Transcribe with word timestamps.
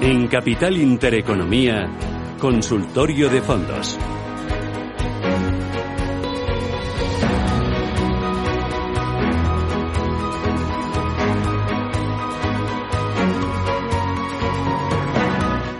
En 0.00 0.28
Capital 0.28 0.76
Intereconomía, 0.76 1.88
Consultorio 2.38 3.28
de 3.30 3.40
Fondos. 3.40 3.98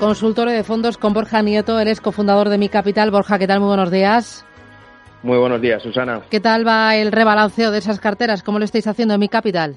Consultorio 0.00 0.54
de 0.54 0.64
fondos 0.64 0.98
con 0.98 1.12
Borja 1.12 1.42
Nieto, 1.42 1.78
es 1.78 2.01
cofundador 2.01 2.48
de 2.48 2.58
Mi 2.58 2.69
Capital. 2.69 3.10
Borja, 3.10 3.38
¿qué 3.38 3.46
tal? 3.46 3.60
Muy 3.60 3.69
buenos 3.69 3.90
días. 3.90 4.46
Muy 5.22 5.38
buenos 5.38 5.60
días, 5.60 5.83
Susana. 5.83 6.22
¿Qué 6.30 6.40
tal 6.40 6.67
va 6.67 6.96
el 6.96 7.12
rebalanceo 7.12 7.71
de 7.71 7.78
esas 7.78 8.01
carteras? 8.01 8.42
¿Cómo 8.42 8.58
lo 8.58 8.64
estáis 8.64 8.87
haciendo 8.87 9.14
en 9.14 9.21
Mi 9.21 9.28
Capital? 9.28 9.76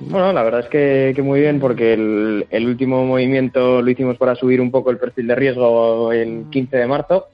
Bueno, 0.00 0.32
la 0.32 0.42
verdad 0.42 0.60
es 0.60 0.68
que, 1.14 1.22
muy 1.22 1.40
bien 1.40 1.60
porque 1.60 1.92
el, 1.92 2.66
último 2.66 3.04
movimiento 3.04 3.82
lo 3.82 3.90
hicimos 3.90 4.16
para 4.16 4.34
subir 4.34 4.60
un 4.60 4.70
poco 4.70 4.90
el 4.90 4.98
perfil 4.98 5.26
de 5.26 5.34
riesgo 5.34 6.10
el 6.12 6.46
15 6.50 6.76
de 6.76 6.86
marzo 6.86 7.28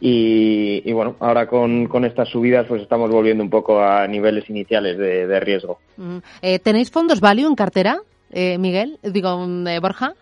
y, 0.00 0.92
bueno, 0.92 1.14
ahora 1.20 1.46
con, 1.46 2.04
estas 2.04 2.28
subidas 2.28 2.66
pues 2.66 2.82
estamos 2.82 3.10
volviendo 3.10 3.44
un 3.44 3.50
poco 3.50 3.80
a 3.80 4.06
niveles 4.08 4.48
iniciales 4.50 4.98
de, 4.98 5.40
riesgo. 5.40 5.78
Mm. 5.96 6.18
Eh, 6.42 6.58
¿Tenéis 6.58 6.90
fondos 6.90 7.20
value 7.20 7.46
en 7.46 7.54
cartera, 7.54 8.00
eh, 8.32 8.58
Miguel? 8.58 8.98
Digo, 9.02 9.46
eh, 9.68 9.78
Borja. 9.78 10.14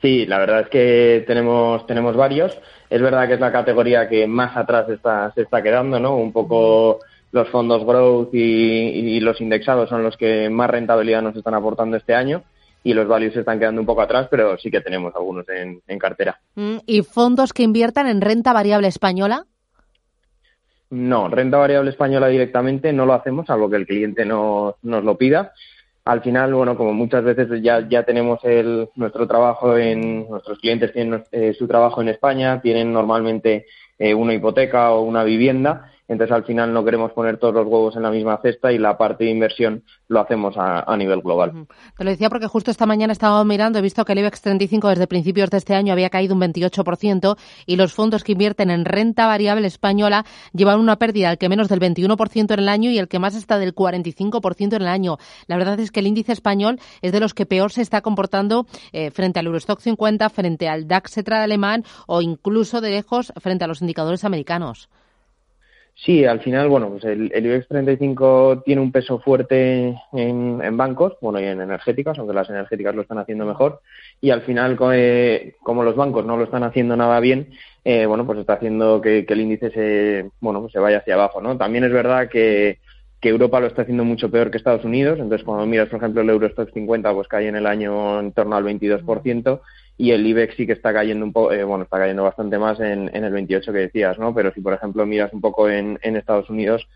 Sí, 0.00 0.24
la 0.26 0.38
verdad 0.38 0.60
es 0.60 0.68
que 0.68 1.24
tenemos, 1.26 1.86
tenemos 1.86 2.16
varios. 2.16 2.56
Es 2.88 3.02
verdad 3.02 3.28
que 3.28 3.34
es 3.34 3.40
la 3.40 3.52
categoría 3.52 4.08
que 4.08 4.26
más 4.26 4.56
atrás 4.56 4.88
está, 4.88 5.30
se 5.34 5.42
está 5.42 5.62
quedando, 5.62 6.00
¿no? 6.00 6.16
Un 6.16 6.32
poco 6.32 7.00
los 7.32 7.48
fondos 7.48 7.84
growth 7.84 8.34
y, 8.34 9.20
los 9.20 9.40
indexados 9.40 9.88
son 9.88 10.02
los 10.02 10.16
que 10.16 10.50
más 10.50 10.70
rentabilidad 10.70 11.22
nos 11.22 11.36
están 11.36 11.54
aportando 11.54 11.96
este 11.96 12.14
año 12.14 12.42
y 12.82 12.94
los 12.94 13.06
values 13.06 13.34
se 13.34 13.40
están 13.40 13.58
quedando 13.58 13.80
un 13.80 13.86
poco 13.86 14.00
atrás, 14.00 14.28
pero 14.30 14.56
sí 14.56 14.70
que 14.70 14.80
tenemos 14.80 15.14
algunos 15.14 15.44
en, 15.48 15.98
cartera. 15.98 16.40
Mm, 16.54 16.78
¿Y 16.86 17.02
fondos 17.02 17.52
que 17.52 17.62
inviertan 17.62 18.06
en 18.06 18.22
renta 18.22 18.52
variable 18.52 18.88
española? 18.88 19.44
No, 20.88 21.28
renta 21.28 21.58
variable 21.58 21.90
española 21.90 22.28
directamente 22.28 22.92
no 22.92 23.06
lo 23.06 23.12
hacemos, 23.12 23.46
salvo 23.46 23.68
que 23.68 23.76
el 23.76 23.86
cliente 23.86 24.24
no, 24.24 24.76
nos 24.82 25.04
lo 25.04 25.16
pida. 25.16 25.52
Al 26.06 26.22
final, 26.22 26.54
bueno, 26.54 26.76
como 26.76 26.94
muchas 26.94 27.22
veces 27.22 27.48
ya, 27.62 27.86
ya 27.86 28.02
tenemos 28.02 28.40
el, 28.42 28.88
nuestro 28.96 29.28
trabajo 29.28 29.76
en, 29.76 30.28
nuestros 30.28 30.58
clientes 30.58 30.92
tienen 30.92 31.22
eh, 31.30 31.54
su 31.56 31.68
trabajo 31.68 32.00
en 32.00 32.08
España, 32.08 32.60
tienen 32.62 32.92
normalmente 32.92 33.66
eh, 33.98 34.14
una 34.14 34.32
hipoteca 34.32 34.92
o 34.92 35.02
una 35.02 35.22
vivienda 35.22 35.92
entonces, 36.10 36.34
al 36.34 36.42
final 36.42 36.72
no 36.72 36.84
queremos 36.84 37.12
poner 37.12 37.38
todos 37.38 37.54
los 37.54 37.66
huevos 37.68 37.94
en 37.94 38.02
la 38.02 38.10
misma 38.10 38.36
cesta 38.42 38.72
y 38.72 38.78
la 38.78 38.98
parte 38.98 39.22
de 39.22 39.30
inversión 39.30 39.84
lo 40.08 40.18
hacemos 40.18 40.56
a, 40.58 40.96
nivel 40.96 41.20
global. 41.20 41.68
Te 41.96 42.02
lo 42.02 42.10
decía 42.10 42.28
porque 42.28 42.48
justo 42.48 42.72
esta 42.72 42.84
mañana 42.84 43.12
estaba 43.12 43.44
mirando, 43.44 43.78
he 43.78 43.82
visto 43.82 44.04
que 44.04 44.14
el 44.14 44.18
IBEX 44.18 44.42
35 44.42 44.88
desde 44.88 45.06
principios 45.06 45.50
de 45.50 45.58
este 45.58 45.76
año 45.76 45.92
había 45.92 46.10
caído 46.10 46.34
un 46.34 46.40
28% 46.40 47.36
y 47.64 47.76
los 47.76 47.94
fondos 47.94 48.24
que 48.24 48.32
invierten 48.32 48.70
en 48.70 48.86
renta 48.86 49.28
variable 49.28 49.68
española 49.68 50.26
llevan 50.52 50.80
una 50.80 50.96
pérdida 50.96 51.30
al 51.30 51.38
que 51.38 51.48
menos 51.48 51.68
del 51.68 51.78
21% 51.78 52.54
en 52.54 52.58
el 52.58 52.68
año 52.68 52.90
y 52.90 52.98
el 52.98 53.06
que 53.06 53.20
más 53.20 53.36
está 53.36 53.60
del 53.60 53.72
45% 53.72 54.74
en 54.74 54.82
el 54.82 54.88
año. 54.88 55.18
La 55.46 55.58
verdad 55.58 55.78
es 55.78 55.92
que 55.92 56.00
el 56.00 56.08
índice 56.08 56.32
español 56.32 56.80
es 57.02 57.12
de 57.12 57.20
los 57.20 57.34
que 57.34 57.46
peor 57.46 57.70
se 57.70 57.82
está 57.82 58.00
comportando 58.00 58.66
eh, 58.92 59.12
frente 59.12 59.38
al 59.38 59.46
Eurostock 59.46 59.78
50, 59.78 60.28
frente 60.30 60.68
al 60.68 60.88
DAX 60.88 61.18
alemán 61.28 61.84
o 62.08 62.20
incluso 62.20 62.80
de 62.80 62.90
lejos 62.90 63.32
frente 63.40 63.62
a 63.62 63.68
los 63.68 63.80
indicadores 63.80 64.24
americanos. 64.24 64.88
Sí, 66.04 66.24
al 66.24 66.40
final, 66.40 66.70
bueno, 66.70 66.88
pues 66.88 67.04
el, 67.04 67.30
IBEX 67.34 67.68
35 67.68 68.62
tiene 68.64 68.80
un 68.80 68.90
peso 68.90 69.18
fuerte 69.18 69.94
en, 70.14 70.76
bancos, 70.78 71.18
bueno, 71.20 71.38
y 71.40 71.44
en 71.44 71.60
energéticas, 71.60 72.18
aunque 72.18 72.32
las 72.32 72.48
energéticas 72.48 72.94
lo 72.94 73.02
están 73.02 73.18
haciendo 73.18 73.44
mejor. 73.44 73.82
Y 74.18 74.30
al 74.30 74.40
final, 74.42 74.78
eh, 74.94 75.56
como 75.62 75.84
los 75.84 75.96
bancos 75.96 76.24
no 76.24 76.38
lo 76.38 76.44
están 76.44 76.62
haciendo 76.62 76.96
nada 76.96 77.20
bien, 77.20 77.50
eh, 77.84 78.06
bueno, 78.06 78.24
pues 78.24 78.38
está 78.38 78.54
haciendo 78.54 79.02
que, 79.02 79.26
el 79.28 79.40
índice 79.40 79.70
se, 79.72 80.30
bueno, 80.40 80.62
pues 80.62 80.72
se 80.72 80.78
vaya 80.78 80.98
hacia 80.98 81.14
abajo, 81.14 81.42
¿no? 81.42 81.58
También 81.58 81.84
es 81.84 81.92
verdad 81.92 82.30
que, 82.30 82.78
que 83.20 83.28
Europa 83.28 83.60
lo 83.60 83.66
está 83.66 83.82
haciendo 83.82 84.04
mucho 84.04 84.30
peor 84.30 84.50
que 84.50 84.56
Estados 84.56 84.86
Unidos. 84.86 85.18
Entonces, 85.18 85.44
cuando 85.44 85.66
miras, 85.66 85.90
por 85.90 85.98
ejemplo, 85.98 86.22
el 86.22 86.30
Eurostock 86.30 86.72
50, 86.72 87.12
pues 87.12 87.28
cae 87.28 87.48
en 87.48 87.56
el 87.56 87.66
año 87.66 88.20
en 88.20 88.32
torno 88.32 88.56
al 88.56 88.64
22% 88.64 89.60
y 90.00 90.12
el 90.12 90.26
IBEX 90.26 90.56
sí 90.56 90.66
que 90.66 90.72
está 90.72 90.94
cayendo 90.94 91.26
un 91.26 91.32
poco, 91.34 91.52
eh, 91.52 91.62
bueno, 91.62 91.84
está 91.84 91.98
cayendo 91.98 92.22
bastante 92.22 92.56
más 92.58 92.80
en, 92.80 93.10
el 93.14 93.30
28 93.30 93.70
que 93.70 93.78
decías, 93.80 94.18
¿no? 94.18 94.34
Pero 94.34 94.50
si, 94.54 94.62
por 94.62 94.72
ejemplo, 94.72 95.04
miras 95.04 95.30
un 95.34 95.42
poco 95.42 95.68
en, 95.68 95.98
Estados 96.02 96.48
Unidos, 96.48 96.88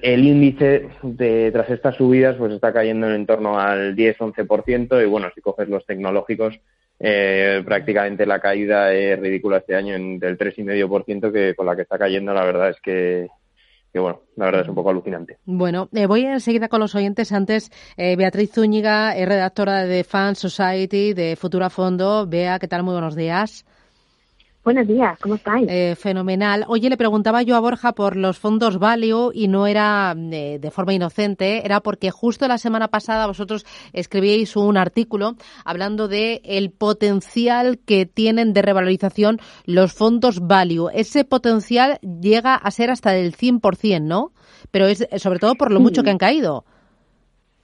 el 0.00 0.24
índice 0.24 0.88
de, 1.02 1.50
tras 1.52 1.68
estas 1.68 1.96
subidas 1.96 2.36
pues 2.36 2.54
está 2.54 2.72
cayendo 2.72 3.12
en 3.12 3.26
torno 3.26 3.60
al 3.60 3.94
10-11% 3.94 5.02
y 5.02 5.06
bueno, 5.06 5.28
si 5.34 5.42
coges 5.42 5.68
los 5.68 5.84
tecnológicos, 5.84 6.58
eh, 6.98 7.62
prácticamente 7.66 8.24
la 8.24 8.40
caída 8.40 8.94
es 8.94 9.20
ridícula 9.20 9.58
este 9.58 9.76
año 9.76 9.94
en, 9.94 10.18
del 10.18 10.38
3,5% 10.38 11.30
que 11.30 11.54
con 11.54 11.66
la 11.66 11.76
que 11.76 11.82
está 11.82 11.98
cayendo 11.98 12.32
la 12.32 12.44
verdad 12.44 12.70
es 12.70 12.80
que 12.80 13.28
que 13.92 13.98
bueno, 13.98 14.20
la 14.36 14.46
verdad 14.46 14.62
es 14.62 14.68
un 14.68 14.74
poco 14.74 14.90
alucinante. 14.90 15.38
Bueno, 15.44 15.88
eh, 15.92 16.06
voy 16.06 16.24
enseguida 16.24 16.68
con 16.68 16.80
los 16.80 16.94
oyentes. 16.94 17.32
Antes, 17.32 17.70
eh, 17.96 18.16
Beatriz 18.16 18.52
Zúñiga 18.52 19.16
es 19.16 19.28
redactora 19.28 19.84
de 19.84 20.04
Fan 20.04 20.36
Society 20.36 21.12
de 21.12 21.36
Futura 21.36 21.70
Fondo. 21.70 22.26
Bea, 22.26 22.58
¿qué 22.58 22.68
tal? 22.68 22.82
Muy 22.82 22.92
buenos 22.92 23.16
días. 23.16 23.64
Buenos 24.62 24.86
días, 24.86 25.18
¿cómo 25.20 25.36
estáis? 25.36 25.66
Eh, 25.70 25.96
fenomenal. 25.96 26.66
Oye, 26.68 26.90
le 26.90 26.98
preguntaba 26.98 27.40
yo 27.42 27.56
a 27.56 27.60
Borja 27.60 27.92
por 27.92 28.14
los 28.14 28.38
fondos 28.38 28.78
Value 28.78 29.30
y 29.32 29.48
no 29.48 29.66
era 29.66 30.14
eh, 30.14 30.58
de 30.60 30.70
forma 30.70 30.92
inocente, 30.92 31.64
era 31.64 31.80
porque 31.80 32.10
justo 32.10 32.46
la 32.46 32.58
semana 32.58 32.88
pasada 32.88 33.26
vosotros 33.26 33.64
escribíais 33.94 34.56
un 34.56 34.76
artículo 34.76 35.36
hablando 35.64 36.08
de 36.08 36.42
el 36.44 36.70
potencial 36.72 37.78
que 37.78 38.04
tienen 38.04 38.52
de 38.52 38.60
revalorización 38.60 39.38
los 39.64 39.94
fondos 39.94 40.46
Value. 40.46 40.90
Ese 40.92 41.24
potencial 41.24 41.98
llega 42.02 42.54
a 42.54 42.70
ser 42.70 42.90
hasta 42.90 43.12
del 43.12 43.34
100%, 43.34 44.02
¿no? 44.02 44.32
Pero 44.70 44.88
es 44.88 45.08
sobre 45.16 45.38
todo 45.38 45.54
por 45.54 45.72
lo 45.72 45.80
mucho 45.80 46.02
que 46.02 46.10
han 46.10 46.18
caído. 46.18 46.66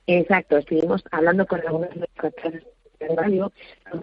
Exacto, 0.06 0.56
estuvimos 0.56 1.04
hablando 1.10 1.44
con 1.46 1.60
algunos 1.60 1.90
de 1.90 2.08
los 2.22 3.16
Value, 3.16 3.52
un 3.92 4.00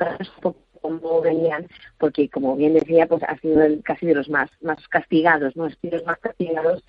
cómo 0.83 1.21
venían, 1.21 1.65
porque 1.97 2.29
como 2.29 2.55
bien 2.55 2.73
decía, 2.73 3.07
pues 3.07 3.23
ha 3.23 3.37
sido 3.37 3.63
casi 3.83 4.05
de 4.05 4.15
los 4.15 4.29
más 4.29 4.49
más 4.61 4.77
castigados, 4.89 5.55
¿no? 5.55 5.67
los 5.81 6.05
más 6.05 6.19
castigados 6.19 6.83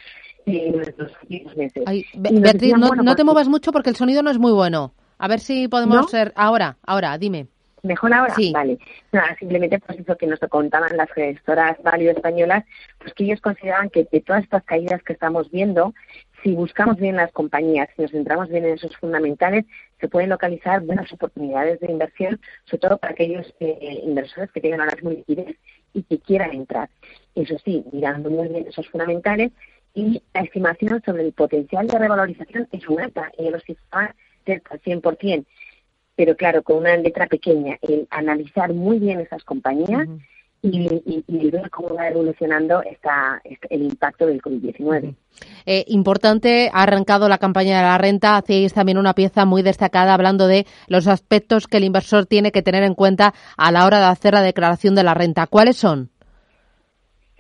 en 0.45 0.79
los 0.79 1.13
últimos 1.23 1.57
meses. 1.57 1.85
Beatriz, 2.17 2.77
no, 2.77 2.91
te 2.91 3.03
pues 3.03 3.25
muevas 3.25 3.49
mucho 3.49 3.73
porque 3.73 3.91
el 3.91 3.97
sonido 3.97 4.23
no 4.23 4.31
es 4.31 4.39
muy 4.39 4.53
bueno. 4.53 4.93
A 5.19 5.29
ver 5.29 5.41
si 5.41 5.69
podemos 5.69 6.11
ser 6.11 6.33
ahora, 6.37 6.77
ahora, 6.85 7.17
dime. 7.17 7.47
¿Mejor 7.83 8.13
ahora? 8.15 8.35
Sí. 8.35 8.51
Vale. 8.53 8.79
Nada, 9.13 9.37
simplemente 9.39 9.79
pues 9.79 10.01
eso 10.01 10.17
que 10.17 10.27
nos 10.27 10.41
contaban 10.41 10.97
las 10.97 11.11
gestoras 11.13 11.77
valio 11.83 12.11
españolas, 12.11 12.65
pues 12.99 13.15
que 13.15 13.25
ellos 13.25 13.41
consideraban 13.41 13.91
que 13.91 14.09
de 14.11 14.21
todas 14.21 14.43
estas 14.43 14.65
caídas 14.65 15.03
que 15.03 15.13
estamos 15.13 15.51
viendo, 15.51 15.95
si 16.45 16.55
buscamos 16.55 16.99
bien 16.99 17.17
las 17.17 17.33
compañías, 17.33 17.89
si 17.97 18.03
nos 18.03 18.11
centramos 18.11 18.51
bien 18.51 18.67
en 18.67 18.75
esos 18.75 18.95
fundamentales, 18.99 19.65
se 19.99 20.09
pueden 20.09 20.29
localizar 20.29 20.83
buenas 20.83 21.11
oportunidades 21.11 21.81
de 21.81 21.91
inversión, 21.91 22.39
sobre 22.67 22.81
todo 22.81 22.99
para 22.99 23.15
aquellos 23.15 23.53
eh, 23.61 24.03
inversores 24.05 24.53
que 24.53 24.61
tengan 24.61 24.83
ahora 24.83 24.97
muy 25.03 25.17
liquidez 25.17 25.57
y 25.95 26.03
que 26.03 26.19
quieran 26.19 26.53
entrar. 26.53 26.91
Eso 27.35 27.57
sí, 27.65 27.83
mirando 27.93 28.29
muy 28.29 28.49
bien 28.49 28.67
esos 28.69 28.87
fundamentales 28.91 29.53
y 29.95 30.23
la 30.35 30.43
estimación 30.43 31.03
sobre 31.05 31.23
el 31.23 31.33
potencial 31.33 31.87
de 31.87 31.99
revalorización 31.99 32.69
es 32.73 32.87
muy 32.91 33.03
alta, 33.03 33.33
ellos 33.39 33.63
lo 33.67 33.75
cerca 34.45 34.75
al 34.75 34.83
100%, 34.83 35.47
pero 36.15 36.37
claro, 36.37 36.63
con 36.63 36.77
una 36.77 36.97
letra 36.99 37.27
pequeña, 37.27 37.79
el 37.81 38.07
analizar 38.11 38.75
muy 38.75 38.99
bien 38.99 39.21
esas 39.21 39.43
compañías 39.45 40.07
y, 40.65 41.51
ver 41.51 41.71
cómo 41.71 41.95
va 41.95 42.09
evolucionando 42.09 42.83
esta, 42.83 43.41
el 43.69 43.83
impacto 43.83 44.27
del 44.27 44.41
COVID-19. 44.41 45.15
Eh, 45.67 45.85
importante, 45.89 46.71
ha 46.73 46.83
arrancado 46.83 47.29
la 47.29 47.39
campaña 47.39 47.77
de 47.77 47.83
la 47.83 47.99
renta, 47.99 48.37
hacéis 48.37 48.73
también 48.73 48.99
una 48.99 49.15
pieza 49.15 49.45
muy 49.45 49.63
destacada 49.63 50.15
hablando 50.15 50.47
de 50.47 50.67
los 50.89 51.07
aspectos 51.07 51.67
que 51.67 51.77
el 51.77 51.85
inversor 51.85 52.27
tiene 52.27 52.51
que 52.51 52.63
tener 52.63 52.83
en 52.83 52.95
cuenta 52.95 53.35
a 53.57 53.71
la 53.73 53.85
hora 53.85 53.99
de 53.99 54.07
hacer 54.07 54.35
la 54.35 54.43
declaración 54.43 54.95
de 54.95 55.05
la 55.05 55.15
renta. 55.15 55.47
¿Cuáles 55.47 55.77
son? 55.77 56.11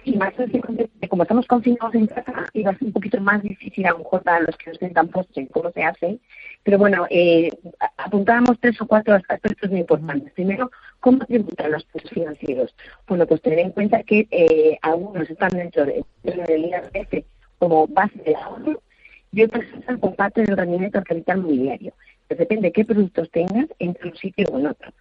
Sí, 0.04 0.16
más 0.16 0.34
como 1.08 1.22
estamos 1.22 1.46
confinados 1.46 1.94
en 1.94 2.08
casa, 2.08 2.46
iba 2.52 2.72
a 2.72 2.74
ser 2.74 2.88
un 2.88 2.92
poquito 2.92 3.20
más 3.20 3.40
difícil 3.42 3.86
a 3.86 3.92
lo 3.92 3.98
mejor 3.98 4.22
para 4.22 4.40
los 4.40 4.56
que 4.56 4.66
no 4.66 4.72
estén 4.72 4.92
tan 4.92 5.10
en 5.36 5.46
cómo 5.46 5.70
se 5.70 5.82
hace. 5.82 6.18
Pero 6.62 6.76
bueno, 6.76 7.06
eh, 7.08 7.50
apuntábamos 7.96 8.58
tres 8.60 8.80
o 8.80 8.86
cuatro 8.86 9.14
aspectos 9.14 9.70
muy 9.70 9.80
importantes. 9.80 10.32
Primero, 10.32 10.70
¿cómo 11.00 11.24
tributan 11.24 11.72
los 11.72 11.84
precios 11.84 12.12
financieros? 12.12 12.74
Bueno, 13.06 13.26
pues 13.26 13.40
tener 13.42 13.60
en 13.60 13.70
cuenta 13.70 14.02
que 14.02 14.26
eh, 14.30 14.76
algunos 14.82 15.30
están 15.30 15.50
dentro 15.50 15.86
de, 15.86 16.04
del 16.22 16.64
IRPF 16.64 17.24
como 17.58 17.86
base 17.86 18.18
de 18.24 18.34
ahorro 18.34 18.82
y 19.32 19.42
otros 19.44 19.64
están 19.78 19.98
como 20.00 20.14
parte 20.14 20.42
del 20.42 20.56
rendimiento 20.56 20.98
del 20.98 21.06
capital 21.06 21.42
mobiliario. 21.42 21.94
Pues 22.28 22.38
depende 22.38 22.68
de 22.68 22.72
qué 22.72 22.84
productos 22.84 23.30
tengas 23.30 23.68
entre 23.78 24.10
un 24.10 24.16
sitio 24.16 24.48
o 24.50 24.58
en 24.58 24.66
otro 24.66 24.92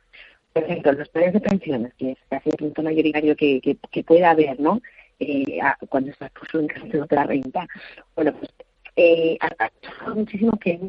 por 0.54 0.64
ejemplo, 0.64 0.92
los 0.94 1.10
planes 1.10 1.34
de 1.34 1.42
pensiones, 1.42 1.94
que 1.96 2.12
es 2.12 2.18
casi 2.30 2.50
el 2.50 2.58
punto 2.58 2.84
mayoritario 2.84 3.36
que, 3.36 3.60
que, 3.92 4.04
pueda 4.04 4.32
haber, 4.32 4.60
¿no? 4.60 4.82
Eh, 5.20 5.60
cuando 5.90 6.12
estás 6.12 6.32
puesto 6.32 6.60
en 6.60 6.68
casa 6.68 6.86
de 6.86 7.02
otra 7.02 7.24
renta. 7.24 7.68
Bueno, 8.16 8.34
pues 8.34 8.52
eh, 8.96 9.38
ha, 9.42 9.72
muchísimo 10.14 10.58
que 10.60 10.80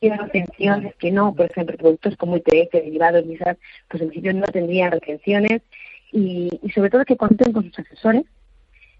retenciones, 0.00 0.94
que 0.96 1.10
no, 1.10 1.34
por 1.34 1.46
ejemplo, 1.46 1.76
productos 1.76 2.16
como 2.16 2.36
ITF, 2.36 2.72
derivados, 2.72 3.24
misas, 3.24 3.56
pues 3.88 4.02
en 4.02 4.08
principio 4.08 4.34
no 4.34 4.46
tendrían 4.46 4.90
retenciones 4.90 5.62
y, 6.10 6.50
y 6.62 6.70
sobre 6.70 6.90
todo 6.90 7.04
que 7.04 7.16
cuenten 7.16 7.52
con 7.52 7.64
sus 7.64 7.78
asesores, 7.78 8.24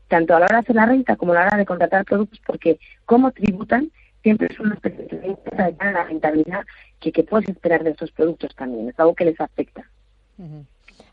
tanto 0.09 0.37
a 0.37 0.41
la 0.41 0.47
hora 0.47 0.57
de 0.57 0.61
hacer 0.61 0.77
la 0.77 0.87
renta 0.87 1.17
como 1.17 1.33
a 1.33 1.37
la 1.37 1.47
hora 1.47 1.57
de 1.57 1.67
contratar 1.67 2.05
productos, 2.05 2.41
porque 2.47 2.79
como 3.05 3.33
tributan 3.33 3.91
siempre 4.23 4.49
es 4.51 4.61
una 4.61 4.75
especie 4.75 5.05
de 5.07 5.93
la 5.93 6.05
rentabilidad 6.05 6.65
que, 7.01 7.13
que 7.13 7.23
puedes 7.23 7.49
esperar 7.49 7.83
de 7.83 7.91
estos 7.91 8.11
productos 8.13 8.55
también, 8.55 8.89
es 8.89 8.99
algo 8.99 9.15
que 9.15 9.25
les 9.25 9.41
afecta. 9.41 9.83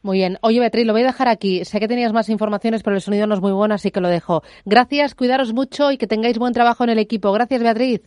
Muy 0.02 0.18
bien. 0.18 0.38
Oye, 0.42 0.60
Beatriz, 0.60 0.86
lo 0.86 0.94
voy 0.94 1.02
a 1.04 1.08
dejar 1.08 1.28
aquí. 1.28 1.66
Sé 1.66 1.80
que 1.80 1.88
tenías 1.88 2.14
más 2.14 2.30
informaciones, 2.30 2.84
pero 2.84 2.96
el 2.96 3.02
sonido 3.02 3.28
no 3.28 3.36
es 3.36 3.42
muy 3.42 3.52
bueno, 3.52 3.76
así 3.76 3.92
que 3.92 4.00
lo 4.00 4.08
dejo. 4.08 4.44
Gracias, 4.66 5.14
cuidaros 5.14 5.54
mucho 5.54 5.92
y 5.92 5.98
que 5.98 6.08
tengáis 6.08 6.38
buen 6.38 6.54
trabajo 6.54 6.84
en 6.84 6.92
el 6.92 7.00
equipo. 7.00 7.32
Gracias, 7.32 7.62
Beatriz. 7.62 8.02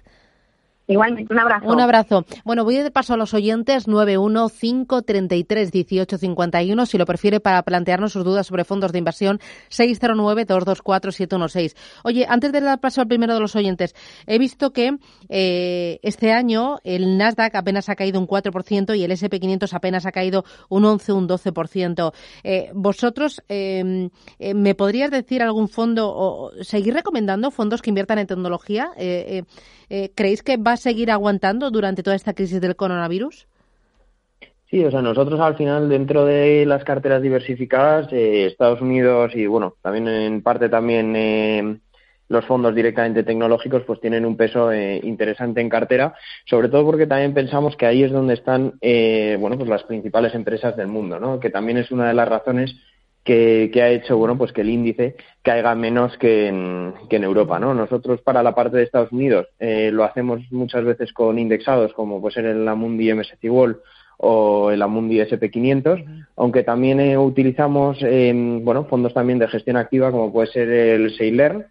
Igualmente, 0.86 1.32
un 1.32 1.38
abrazo. 1.38 1.68
Un 1.68 1.80
abrazo. 1.80 2.26
Bueno, 2.44 2.64
voy 2.64 2.76
de 2.76 2.90
paso 2.90 3.14
a 3.14 3.16
los 3.16 3.32
oyentes 3.34 3.88
915331851, 3.88 6.86
si 6.86 6.98
lo 6.98 7.06
prefiere 7.06 7.40
para 7.40 7.62
plantearnos 7.62 8.12
sus 8.12 8.24
dudas 8.24 8.46
sobre 8.46 8.64
fondos 8.64 8.92
de 8.92 8.98
inversión 8.98 9.40
609224716. 9.70 11.74
Oye, 12.04 12.26
antes 12.28 12.52
de 12.52 12.60
dar 12.60 12.80
paso 12.80 13.00
al 13.00 13.06
primero 13.06 13.32
de 13.34 13.40
los 13.40 13.56
oyentes, 13.56 13.94
he 14.26 14.38
visto 14.38 14.72
que 14.72 14.98
eh, 15.28 16.00
este 16.02 16.32
año 16.32 16.78
el 16.84 17.16
Nasdaq 17.16 17.54
apenas 17.54 17.88
ha 17.88 17.94
caído 17.94 18.20
un 18.20 18.26
4% 18.26 18.96
y 18.96 19.04
el 19.04 19.12
SP500 19.12 19.72
apenas 19.72 20.06
ha 20.06 20.12
caído 20.12 20.44
un 20.68 20.84
11, 20.84 21.12
un 21.12 21.28
12%. 21.28 22.12
Eh, 22.42 22.70
vosotros, 22.74 23.42
em, 23.48 24.10
eh, 24.38 24.54
¿me 24.54 24.74
podrías 24.74 25.10
decir 25.10 25.42
algún 25.42 25.68
fondo 25.68 26.12
o 26.14 26.52
seguir 26.62 26.94
recomendando 26.94 27.50
fondos 27.50 27.82
que 27.82 27.90
inviertan 27.90 28.18
en 28.18 28.26
tecnología? 28.26 28.90
Eh, 28.96 29.44
¿Creéis 30.14 30.42
que 30.42 30.56
va 30.56 30.71
a 30.72 30.76
seguir 30.76 31.10
aguantando 31.10 31.70
durante 31.70 32.02
toda 32.02 32.16
esta 32.16 32.34
crisis 32.34 32.60
del 32.60 32.76
coronavirus? 32.76 33.46
Sí, 34.70 34.82
o 34.84 34.90
sea, 34.90 35.02
nosotros 35.02 35.38
al 35.40 35.56
final 35.56 35.88
dentro 35.88 36.24
de 36.24 36.64
las 36.64 36.82
carteras 36.84 37.20
diversificadas, 37.20 38.10
eh, 38.12 38.46
Estados 38.46 38.80
Unidos 38.80 39.32
y 39.34 39.46
bueno, 39.46 39.74
también 39.82 40.08
en 40.08 40.42
parte 40.42 40.70
también 40.70 41.14
eh, 41.14 41.78
los 42.28 42.46
fondos 42.46 42.74
directamente 42.74 43.22
tecnológicos 43.22 43.82
pues 43.86 44.00
tienen 44.00 44.24
un 44.24 44.36
peso 44.36 44.72
interesante 44.72 45.60
en 45.60 45.68
cartera, 45.68 46.14
sobre 46.46 46.70
todo 46.70 46.86
porque 46.86 47.06
también 47.06 47.34
pensamos 47.34 47.76
que 47.76 47.84
ahí 47.84 48.02
es 48.02 48.12
donde 48.12 48.32
están 48.32 48.78
bueno 48.80 49.58
pues 49.58 49.68
las 49.68 49.82
principales 49.82 50.34
empresas 50.34 50.74
del 50.74 50.86
mundo, 50.86 51.20
¿no? 51.20 51.38
Que 51.38 51.50
también 51.50 51.76
es 51.76 51.90
una 51.90 52.08
de 52.08 52.14
las 52.14 52.28
razones 52.28 52.74
que, 53.24 53.70
ha 53.82 53.88
hecho 53.88 54.16
bueno 54.16 54.36
pues 54.36 54.52
que 54.52 54.62
el 54.62 54.70
índice 54.70 55.16
caiga 55.42 55.74
menos 55.74 56.16
que 56.18 56.48
en, 56.48 56.94
que 57.08 57.16
en 57.16 57.24
Europa 57.24 57.58
no 57.58 57.74
nosotros 57.74 58.20
para 58.20 58.42
la 58.42 58.54
parte 58.54 58.76
de 58.76 58.84
Estados 58.84 59.12
Unidos 59.12 59.46
eh, 59.60 59.90
lo 59.92 60.04
hacemos 60.04 60.40
muchas 60.50 60.84
veces 60.84 61.12
con 61.12 61.38
indexados 61.38 61.92
como 61.92 62.20
puede 62.20 62.34
ser 62.34 62.46
el 62.46 62.66
Amundi 62.66 63.12
MSCI 63.12 63.48
World 63.48 63.76
o 64.18 64.70
el 64.70 64.82
Amundi 64.82 65.20
SP500 65.20 66.26
aunque 66.36 66.64
también 66.64 67.00
eh, 67.00 67.16
utilizamos 67.16 67.98
bueno 68.00 68.84
fondos 68.84 69.14
también 69.14 69.38
de 69.38 69.48
gestión 69.48 69.76
activa 69.76 70.10
como 70.10 70.32
puede 70.32 70.48
ser 70.48 70.68
el 70.68 71.14
Seiler 71.16 71.66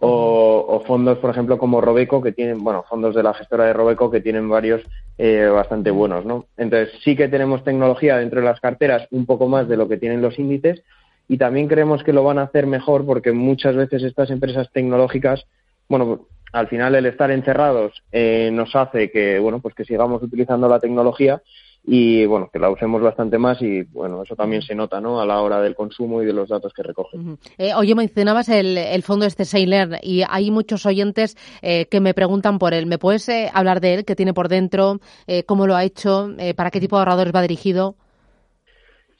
o, 0.00 0.82
fondos, 0.86 1.18
por 1.18 1.30
ejemplo, 1.30 1.58
como 1.58 1.80
Robeco, 1.80 2.22
que 2.22 2.32
tienen, 2.32 2.58
bueno, 2.64 2.84
fondos 2.88 3.14
de 3.14 3.22
la 3.22 3.34
gestora 3.34 3.66
de 3.66 3.74
Robeco 3.74 4.10
que 4.10 4.20
tienen 4.20 4.48
varios 4.48 4.82
eh, 5.18 5.46
bastante 5.52 5.90
buenos, 5.90 6.24
¿no? 6.24 6.46
Entonces, 6.56 6.94
sí 7.04 7.14
que 7.14 7.28
tenemos 7.28 7.62
tecnología 7.64 8.16
dentro 8.16 8.40
de 8.40 8.46
las 8.46 8.60
carteras, 8.60 9.06
un 9.10 9.26
poco 9.26 9.46
más 9.46 9.68
de 9.68 9.76
lo 9.76 9.88
que 9.88 9.98
tienen 9.98 10.22
los 10.22 10.38
índices, 10.38 10.82
y 11.28 11.36
también 11.36 11.68
creemos 11.68 12.02
que 12.02 12.12
lo 12.12 12.24
van 12.24 12.38
a 12.38 12.44
hacer 12.44 12.66
mejor 12.66 13.06
porque 13.06 13.32
muchas 13.32 13.76
veces 13.76 14.02
estas 14.02 14.30
empresas 14.30 14.70
tecnológicas, 14.72 15.44
bueno, 15.88 16.26
al 16.52 16.68
final 16.68 16.94
el 16.94 17.06
estar 17.06 17.30
encerrados 17.30 18.02
eh, 18.10 18.50
nos 18.52 18.74
hace 18.74 19.10
que, 19.10 19.38
bueno, 19.38 19.60
pues 19.60 19.74
que 19.74 19.84
sigamos 19.84 20.22
utilizando 20.22 20.68
la 20.68 20.80
tecnología 20.80 21.40
y 21.84 22.26
bueno, 22.26 22.50
que 22.52 22.58
la 22.58 22.70
usemos 22.70 23.00
bastante 23.00 23.38
más 23.38 23.60
y 23.62 23.82
bueno, 23.84 24.22
eso 24.22 24.36
también 24.36 24.62
se 24.62 24.74
nota 24.74 25.00
¿no? 25.00 25.20
a 25.20 25.26
la 25.26 25.40
hora 25.40 25.60
del 25.60 25.74
consumo 25.74 26.22
y 26.22 26.26
de 26.26 26.32
los 26.32 26.48
datos 26.48 26.72
que 26.74 26.82
recoge. 26.82 27.18
Eh, 27.56 27.74
oye, 27.74 27.94
mencionabas 27.94 28.48
el, 28.48 28.76
el 28.76 29.02
fondo 29.02 29.24
este 29.24 29.44
Sailor 29.44 29.98
y 30.02 30.22
hay 30.28 30.50
muchos 30.50 30.84
oyentes 30.84 31.36
eh, 31.62 31.86
que 31.86 32.00
me 32.00 32.12
preguntan 32.12 32.58
por 32.58 32.74
él. 32.74 32.86
¿Me 32.86 32.98
puedes 32.98 33.28
eh, 33.28 33.50
hablar 33.54 33.80
de 33.80 33.94
él? 33.94 34.04
¿Qué 34.04 34.14
tiene 34.14 34.34
por 34.34 34.48
dentro? 34.48 35.00
¿Cómo 35.46 35.66
lo 35.66 35.76
ha 35.76 35.84
hecho? 35.84 36.30
¿Para 36.56 36.70
qué 36.70 36.80
tipo 36.80 36.96
de 36.96 37.00
ahorradores 37.00 37.34
va 37.34 37.42
dirigido? 37.42 37.94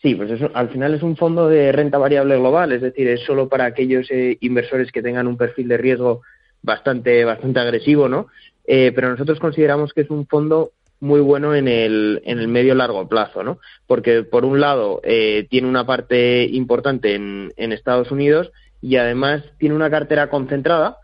Sí, 0.03 0.15
pues 0.15 0.31
eso, 0.31 0.51
al 0.55 0.71
final 0.71 0.95
es 0.95 1.03
un 1.03 1.17
fondo 1.17 1.49
de 1.49 1.73
renta 1.73 1.99
variable 1.99 2.37
global, 2.37 2.73
es 2.73 2.81
decir, 2.81 3.07
es 3.09 3.21
solo 3.21 3.49
para 3.49 3.67
aquellos 3.67 4.09
inversores 4.41 4.91
que 4.91 5.03
tengan 5.03 5.27
un 5.27 5.37
perfil 5.37 5.69
de 5.69 5.77
riesgo 5.77 6.23
bastante, 6.62 7.25
bastante 7.25 7.61
agresivo, 7.61 8.09
¿no? 8.09 8.27
pero 8.67 9.11
nosotros 9.11 9.39
consideramos 9.41 9.93
que 9.93 10.03
es 10.03 10.11
un 10.11 10.27
fondo 10.27 10.73
muy 11.00 11.20
bueno 11.20 11.55
en 11.55 11.67
el, 11.67 12.23
en 12.25 12.38
el 12.38 12.49
medio 12.49 12.75
largo 12.75 13.08
plazo, 13.08 13.43
¿no? 13.43 13.58
Porque 13.87 14.23
por 14.23 14.44
un 14.44 14.61
lado 14.61 15.00
eh, 15.02 15.47
tiene 15.50 15.69
una 15.69 15.87
parte 15.87 16.44
importante 16.44 17.14
en, 17.14 17.52
en 17.56 17.73
Estados 17.73 18.11
Unidos 18.11 18.52
y 18.82 18.97
además 18.97 19.43
tiene 19.58 19.75
una 19.75 19.91
cartera 19.91 20.29
concentrada 20.29 20.99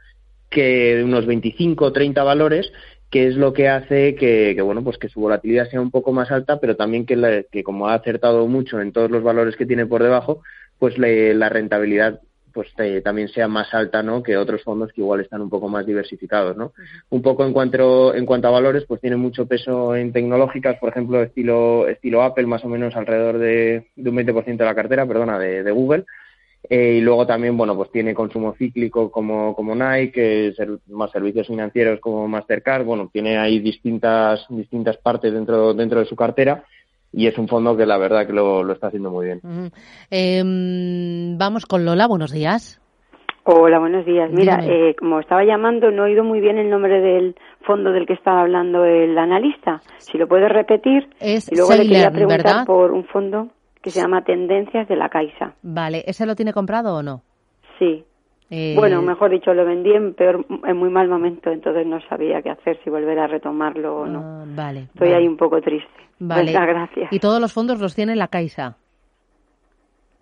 que 0.51 0.97
de 0.97 1.05
unos 1.05 1.27
25 1.27 1.85
o 1.85 1.93
30 1.93 2.23
valores 2.23 2.73
que 3.11 3.29
es 3.29 3.37
lo 3.37 3.53
que 3.53 3.69
hace 3.69 4.15
que, 4.17 4.53
que, 4.55 4.63
bueno 4.63 4.83
pues 4.83 4.99
que 4.99 5.09
su 5.09 5.21
volatilidad 5.21 5.69
sea 5.71 5.81
un 5.81 5.91
poco 5.91 6.13
más 6.13 6.31
alta 6.31 6.61
pero 6.61 6.77
también 6.77 7.07
que, 7.07 7.47
que 7.51 7.63
como 7.63 7.89
ha 7.89 7.95
acertado 7.95 8.47
mucho 8.47 8.81
en 8.81 8.93
todos 8.93 9.11
los 9.11 9.23
valores 9.23 9.57
que 9.57 9.67
tiene 9.67 9.87
por 9.87 10.03
debajo 10.03 10.43
pues 10.79 10.99
le, 10.99 11.35
la 11.35 11.49
rentabilidad 11.49 12.21
pues 12.57 12.73
eh, 12.79 13.03
también 13.05 13.29
sea 13.29 13.49
más 13.49 13.75
alta 13.75 14.03
¿no? 14.03 14.23
que 14.23 14.39
otros 14.39 14.63
fondos 14.63 14.91
que 14.91 15.03
igual 15.03 15.21
están 15.21 15.43
un 15.43 15.51
poco 15.51 15.69
más 15.69 15.85
diversificados. 15.85 16.57
¿no? 16.57 16.73
Un 17.11 17.21
poco 17.21 17.45
en 17.45 17.53
cuanto, 17.53 18.15
en 18.15 18.25
cuanto 18.25 18.49
a 18.49 18.53
valores, 18.53 18.87
pues 18.89 18.99
tiene 19.03 19.17
mucho 19.17 19.47
peso 19.47 19.95
en 19.95 20.11
tecnológicas, 20.11 20.79
por 20.79 20.89
ejemplo, 20.89 21.23
estilo, 21.23 21.87
estilo 21.87 22.23
Apple, 22.23 22.47
más 22.47 22.65
o 22.65 22.69
menos 22.69 22.97
alrededor 22.97 23.37
de, 23.37 23.89
de 23.95 24.11
un 24.11 24.17
20% 24.17 24.57
de 24.57 24.65
la 24.65 24.75
cartera, 24.75 25.07
perdona, 25.07 25.39
de, 25.39 25.63
de 25.63 25.71
Google. 25.71 26.07
Eh, 26.71 26.95
y 26.95 27.01
luego 27.03 27.27
también, 27.27 27.59
bueno, 27.59 27.77
pues 27.77 27.93
tiene 27.93 28.15
consumo 28.15 28.55
cíclico 28.55 29.11
como, 29.11 29.55
como 29.55 29.75
Nike, 29.75 30.55
más 30.89 31.11
servicios 31.11 31.47
financieros 31.47 32.01
como 32.01 32.27
Mastercard, 32.27 32.85
bueno, 32.87 33.11
tiene 33.13 33.37
ahí 33.37 33.59
distintas, 33.59 34.47
distintas 34.49 34.97
partes 34.97 35.31
dentro, 35.31 35.75
dentro 35.75 36.01
de 36.01 36.07
su 36.07 36.17
cartera 36.17 36.65
y 37.17 37.27
es 37.27 37.39
un 37.39 37.49
fondo 37.49 37.77
que 37.77 37.87
la 37.87 37.97
verdad 37.97 38.27
que 38.27 38.35
lo, 38.35 38.71
está 38.71 38.89
haciendo 38.89 39.11
muy 39.11 39.25
bien. 39.25 39.41
Em, 40.11 41.39
vamos 41.39 41.65
con 41.65 41.87
Lola, 41.87 42.07
buenos 42.07 42.31
días. 42.31 42.79
Hola, 43.45 43.79
buenos 43.79 44.05
días. 44.05 44.31
Mira, 44.31 44.61
eh, 44.67 44.95
como 44.99 45.21
estaba 45.21 45.43
llamando, 45.43 45.91
no 45.91 46.05
he 46.05 46.11
oído 46.11 46.25
muy 46.25 46.41
bien 46.41 46.59
el 46.59 46.69
nombre 46.69 47.01
del 47.01 47.35
fondo 47.63 47.93
del 47.93 48.07
que 48.07 48.13
estaba 48.13 48.43
hablando 48.43 48.85
el 48.85 49.17
analista. 49.17 49.81
Si 49.97 50.19
lo 50.19 50.29
puedes 50.29 50.51
repetir. 50.51 51.09
Es 51.19 51.51
y 51.51 51.57
luego 51.57 51.73
le 51.73 51.85
quería 51.85 52.11
preguntar 52.11 52.45
¿verdad? 52.45 52.67
por 52.67 52.93
un 52.93 53.05
fondo 53.05 53.49
que 53.81 53.91
se 53.91 54.01
llama 54.01 54.23
Tendencias 54.23 54.87
de 54.87 54.97
la 54.97 55.09
Caixa. 55.09 55.55
Vale, 55.63 56.05
¿ese 56.07 56.27
lo 56.27 56.35
tiene 56.35 56.53
comprado 56.53 56.97
o 56.97 57.03
no? 57.03 57.23
Sí. 57.79 58.05
Eh... 58.51 58.75
Bueno, 58.77 59.01
mejor 59.01 59.31
dicho, 59.31 59.55
lo 59.55 59.65
vendí 59.65 59.93
en, 59.93 60.13
peor, 60.13 60.45
en 60.67 60.77
muy 60.77 60.91
mal 60.91 61.09
momento, 61.09 61.51
entonces 61.51 61.87
no 61.87 62.01
sabía 62.09 62.43
qué 62.43 62.51
hacer, 62.51 62.79
si 62.85 62.91
volver 62.91 63.19
a 63.21 63.27
retomarlo 63.27 64.01
o 64.01 64.07
no. 64.07 64.19
Ah, 64.23 64.45
vale. 64.49 64.81
Estoy 64.93 65.09
vale. 65.09 65.15
ahí 65.15 65.29
un 65.29 65.37
poco 65.37 65.63
triste. 65.63 66.06
Vale. 66.19 66.53
Muchas 66.53 66.67
gracias. 66.67 67.13
¿Y 67.13 67.21
todos 67.21 67.41
los 67.41 67.53
fondos 67.53 67.81
los 67.81 67.95
tiene 67.95 68.17
la 68.17 68.29
Caixa? 68.29 68.77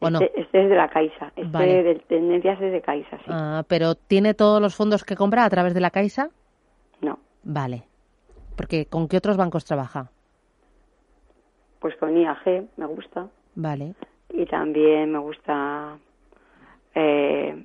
¿O 0.00 0.10
no? 0.10 0.20
Este, 0.20 0.40
este 0.40 0.62
es 0.64 0.68
de 0.68 0.76
la 0.76 0.88
Caixa. 0.88 1.32
Este 1.36 1.50
Vale. 1.50 1.82
de 1.82 1.94
Tendencias 1.96 2.60
es 2.60 2.72
de 2.72 2.80
Caixa, 2.80 3.16
sí. 3.18 3.24
Ah, 3.28 3.64
¿Pero 3.68 3.94
tiene 3.94 4.34
todos 4.34 4.60
los 4.60 4.74
fondos 4.74 5.04
que 5.04 5.16
compra 5.16 5.44
a 5.44 5.50
través 5.50 5.74
de 5.74 5.80
la 5.80 5.90
Caixa? 5.90 6.30
No. 7.00 7.18
Vale. 7.44 7.84
Porque 8.56 8.86
¿con 8.86 9.08
qué 9.08 9.16
otros 9.16 9.36
bancos 9.36 9.64
trabaja? 9.64 10.10
Pues 11.80 11.96
con 11.96 12.16
IAG 12.16 12.66
me 12.76 12.86
gusta. 12.86 13.28
Vale. 13.54 13.94
Y 14.30 14.46
también 14.46 15.12
me 15.12 15.18
gusta. 15.18 15.98
Eh, 16.94 17.64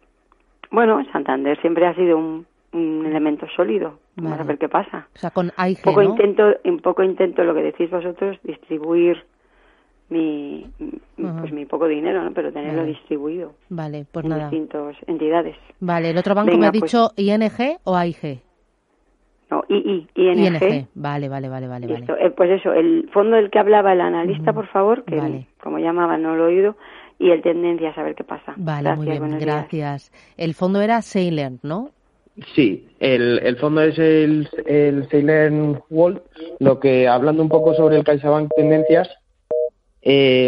bueno, 0.72 1.04
Santander 1.12 1.60
siempre 1.62 1.88
ha 1.88 1.96
sido 1.96 2.18
un, 2.18 2.46
un 2.74 3.06
elemento 3.06 3.48
sólido. 3.56 4.00
Vamos 4.16 4.32
Vale. 4.32 4.42
a 4.44 4.46
ver 4.46 4.58
qué 4.58 4.70
pasa. 4.70 5.08
O 5.16 5.18
sea, 5.18 5.32
con 5.32 5.52
AIG, 5.58 5.78
Un 5.80 5.84
poco 5.84 6.04
¿no? 6.04 6.10
intento, 6.12 6.44
un 6.66 6.80
poco 6.80 7.04
intento 7.04 7.44
lo 7.44 7.54
que 7.54 7.64
decís 7.64 7.90
vosotros, 7.90 8.38
distribuir 8.44 9.24
mi, 10.10 10.66
pues 11.16 11.52
mi 11.52 11.66
poco 11.66 11.88
dinero, 11.88 12.24
¿no? 12.24 12.32
Pero 12.34 12.52
tenerlo 12.52 12.82
Vale. 12.82 12.94
distribuido 12.94 13.54
Vale, 13.70 14.06
pues 14.12 14.26
en 14.26 14.30
nada. 14.32 14.50
distintas 14.50 14.96
entidades. 15.08 15.56
Vale, 15.80 16.10
el 16.10 16.18
otro 16.18 16.34
banco 16.36 16.52
Venga, 16.52 16.62
me 16.62 16.68
ha 16.68 16.72
pues. 16.72 16.84
dicho 16.84 17.12
ING 17.16 17.78
o 17.84 17.96
AIG. 17.96 18.42
No, 19.52 19.64
II, 19.68 20.08
ING. 20.16 20.88
Vale, 20.94 21.28
vale, 21.28 21.50
vale, 21.50 21.68
vale. 21.68 21.88
Eh, 22.20 22.30
pues 22.36 22.52
eso, 22.52 22.72
el 22.74 23.10
fondo 23.12 23.36
del 23.36 23.50
que 23.50 23.58
hablaba 23.58 23.94
el 23.94 24.02
analista, 24.02 24.54
por 24.54 24.68
favor, 24.68 25.04
que 25.06 25.16
Vale. 25.16 25.48
como 25.64 25.80
llamaba 25.80 26.18
no 26.18 26.36
lo 26.36 26.48
he 26.50 26.54
oído, 26.56 26.76
y 27.18 27.32
el 27.32 27.42
tendencia 27.42 27.90
a 27.90 27.96
saber 27.96 28.14
qué 28.16 28.24
pasa. 28.24 28.54
Vale, 28.58 28.84
Gracias, 28.84 28.98
muy 28.98 29.08
bien, 29.20 29.30
días. 29.40 29.42
gracias. 29.42 30.12
El 30.38 30.54
fondo 30.54 30.82
era 30.82 31.02
Sailor, 31.02 31.54
¿no? 31.64 31.90
Sí, 32.56 32.88
el, 33.00 33.40
el 33.40 33.58
fondo 33.58 33.82
es 33.82 33.98
el, 33.98 34.48
el 34.66 35.08
Ceylon 35.10 35.82
World, 35.90 36.22
lo 36.60 36.80
que 36.80 37.08
hablando 37.08 37.42
un 37.42 37.50
poco 37.50 37.74
sobre 37.74 37.98
el 37.98 38.04
CaixaBank 38.04 38.52
Tendencias, 38.56 39.10
Eh, 40.02 40.48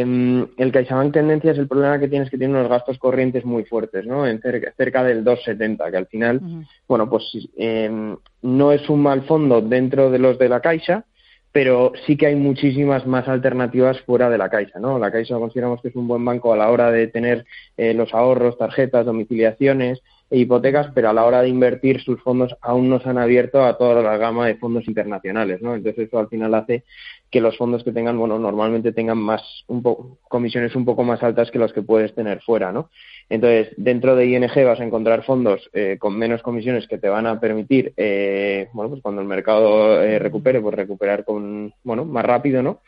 el 0.58 0.72
CaixaBank 0.72 1.14
Tendencias, 1.14 1.58
el 1.58 1.68
problema 1.68 2.00
que 2.00 2.08
tiene 2.08 2.24
es 2.24 2.32
que 2.32 2.38
tiene 2.38 2.58
unos 2.58 2.70
gastos 2.70 2.98
corrientes 2.98 3.44
muy 3.44 3.66
fuertes, 3.66 4.06
¿no? 4.06 4.26
En 4.26 4.40
cerca, 4.40 4.74
cerca 4.78 5.04
del 5.04 5.26
2,70, 5.26 5.92
que 5.92 5.98
al 5.98 6.08
final, 6.08 6.42
bueno, 6.88 7.10
pues 7.10 7.24
eh, 7.58 8.16
no 8.42 8.72
es 8.72 8.90
un 8.90 9.02
mal 9.02 9.24
fondo 9.24 9.60
dentro 9.62 10.10
de 10.10 10.20
los 10.20 10.40
de 10.40 10.48
la 10.48 10.62
Caixa, 10.62 11.04
pero 11.52 11.92
sí 12.06 12.16
que 12.16 12.28
hay 12.28 12.36
muchísimas 12.36 13.06
más 13.06 13.28
alternativas 13.28 14.00
fuera 14.02 14.30
de 14.30 14.38
la 14.38 14.50
Caixa, 14.50 14.80
¿no? 14.80 14.98
La 14.98 15.12
Caixa 15.12 15.36
consideramos 15.36 15.82
que 15.82 15.90
es 15.90 15.96
un 15.98 16.08
buen 16.08 16.24
banco 16.24 16.54
a 16.54 16.58
la 16.58 16.72
hora 16.72 16.90
de 16.90 17.08
tener 17.08 17.44
eh, 17.76 17.94
los 17.94 18.14
ahorros, 18.14 18.58
tarjetas, 18.58 19.06
domiciliaciones 19.06 20.02
e 20.32 20.40
hipotecas, 20.40 20.88
pero 20.96 21.10
a 21.10 21.14
la 21.14 21.26
hora 21.26 21.42
de 21.42 21.50
invertir 21.50 22.02
sus 22.02 22.22
fondos 22.22 22.56
aún 22.62 22.90
no 22.90 23.02
se 23.02 23.10
han 23.10 23.18
abierto 23.18 23.64
a 23.66 23.78
toda 23.78 24.02
la 24.02 24.16
gama 24.16 24.48
de 24.48 24.56
fondos 24.56 24.88
internacionales, 24.88 25.62
¿no? 25.62 25.76
Entonces 25.76 26.08
eso 26.08 26.18
al 26.20 26.30
final 26.30 26.54
hace 26.56 26.86
que 27.30 27.42
los 27.42 27.58
fondos 27.58 27.84
que 27.84 27.92
tengan, 27.92 28.18
bueno, 28.18 28.40
normalmente 28.40 28.94
tengan 28.94 29.18
más, 29.18 29.42
un 29.68 29.84
poco, 29.84 30.20
comisiones 30.30 30.74
un 30.76 30.86
poco 30.86 31.04
más 31.04 31.22
altas 31.22 31.52
que 31.52 31.60
los 31.60 31.74
que 31.74 31.82
puedes 31.82 32.16
tener 32.16 32.42
fuera, 32.42 32.72
¿no? 32.72 32.90
Entonces, 33.30 33.74
dentro 33.78 34.16
de 34.16 34.26
ING 34.26 34.66
vas 34.66 34.80
a 34.80 34.86
encontrar 34.86 35.24
fondos 35.24 35.70
eh, 35.74 35.98
con 36.00 36.18
menos 36.18 36.42
comisiones 36.42 36.88
que 36.88 36.98
te 36.98 37.10
van 37.10 37.28
a 37.28 37.40
permitir, 37.40 37.94
eh, 37.98 38.70
bueno, 38.74 38.90
pues 38.90 39.02
cuando 39.02 39.22
el 39.22 39.28
mercado 39.28 40.02
eh, 40.02 40.18
recupere, 40.18 40.62
pues 40.62 40.76
recuperar 40.76 41.26
con, 41.26 41.74
bueno, 41.84 42.06
más 42.06 42.26
rápido, 42.26 42.64
¿no? 42.64 42.82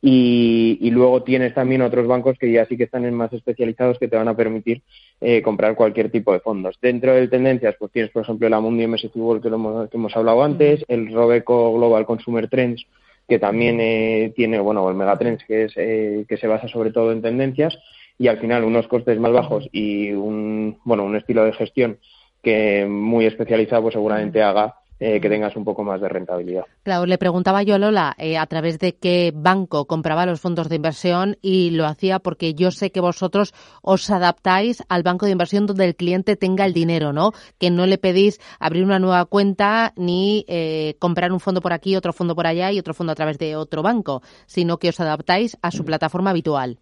Y, 0.00 0.78
y, 0.80 0.90
luego 0.90 1.24
tienes 1.24 1.54
también 1.54 1.82
otros 1.82 2.06
bancos 2.06 2.38
que 2.38 2.52
ya 2.52 2.64
sí 2.66 2.76
que 2.76 2.84
están 2.84 3.12
más 3.14 3.32
especializados 3.32 3.98
que 3.98 4.06
te 4.06 4.16
van 4.16 4.28
a 4.28 4.36
permitir 4.36 4.82
eh, 5.20 5.42
comprar 5.42 5.74
cualquier 5.74 6.08
tipo 6.10 6.32
de 6.32 6.38
fondos. 6.38 6.78
Dentro 6.80 7.12
de 7.14 7.26
tendencias, 7.26 7.74
pues 7.78 7.90
tienes, 7.90 8.12
por 8.12 8.22
ejemplo, 8.22 8.46
el 8.46 8.54
Amundi 8.54 8.86
MSCI 8.86 9.10
World 9.16 9.42
que, 9.42 9.50
lo 9.50 9.56
hemos, 9.56 9.90
que 9.90 9.96
hemos 9.96 10.16
hablado 10.16 10.44
antes, 10.44 10.84
el 10.86 11.12
Robeco 11.12 11.74
Global 11.74 12.06
Consumer 12.06 12.48
Trends, 12.48 12.86
que 13.26 13.40
también 13.40 13.80
eh, 13.80 14.32
tiene, 14.36 14.60
bueno, 14.60 14.88
el 14.88 14.94
Megatrends, 14.94 15.44
que, 15.44 15.64
es, 15.64 15.72
eh, 15.76 16.24
que 16.28 16.36
se 16.36 16.46
basa 16.46 16.68
sobre 16.68 16.92
todo 16.92 17.10
en 17.10 17.20
tendencias, 17.20 17.76
y 18.18 18.28
al 18.28 18.38
final 18.38 18.64
unos 18.64 18.86
costes 18.86 19.18
más 19.18 19.32
bajos 19.32 19.68
y 19.72 20.12
un, 20.12 20.78
bueno, 20.84 21.04
un 21.04 21.16
estilo 21.16 21.44
de 21.44 21.52
gestión 21.52 21.98
que 22.42 22.86
muy 22.86 23.26
especializado 23.26 23.82
pues 23.82 23.94
seguramente 23.94 24.42
haga 24.42 24.76
eh, 25.00 25.20
que 25.20 25.28
tengas 25.28 25.56
un 25.56 25.64
poco 25.64 25.84
más 25.84 26.00
de 26.00 26.08
rentabilidad. 26.08 26.64
Claro, 26.82 27.06
le 27.06 27.18
preguntaba 27.18 27.62
yo 27.62 27.74
a 27.74 27.78
Lola 27.78 28.14
eh, 28.18 28.36
a 28.36 28.46
través 28.46 28.78
de 28.78 28.96
qué 28.96 29.32
banco 29.34 29.86
compraba 29.86 30.26
los 30.26 30.40
fondos 30.40 30.68
de 30.68 30.76
inversión 30.76 31.36
y 31.40 31.70
lo 31.70 31.86
hacía 31.86 32.18
porque 32.18 32.54
yo 32.54 32.70
sé 32.70 32.90
que 32.90 33.00
vosotros 33.00 33.54
os 33.82 34.10
adaptáis 34.10 34.82
al 34.88 35.02
banco 35.02 35.26
de 35.26 35.32
inversión 35.32 35.66
donde 35.66 35.84
el 35.84 35.94
cliente 35.94 36.36
tenga 36.36 36.64
el 36.64 36.72
dinero, 36.72 37.12
¿no? 37.12 37.32
Que 37.58 37.70
no 37.70 37.86
le 37.86 37.98
pedís 37.98 38.40
abrir 38.58 38.84
una 38.84 38.98
nueva 38.98 39.24
cuenta 39.26 39.92
ni 39.96 40.44
eh, 40.48 40.96
comprar 40.98 41.32
un 41.32 41.40
fondo 41.40 41.60
por 41.60 41.72
aquí, 41.72 41.94
otro 41.96 42.12
fondo 42.12 42.34
por 42.34 42.46
allá 42.46 42.72
y 42.72 42.78
otro 42.78 42.94
fondo 42.94 43.12
a 43.12 43.16
través 43.16 43.38
de 43.38 43.56
otro 43.56 43.82
banco, 43.82 44.22
sino 44.46 44.78
que 44.78 44.88
os 44.88 45.00
adaptáis 45.00 45.56
a 45.62 45.70
su 45.70 45.84
plataforma 45.84 46.30
habitual. 46.30 46.78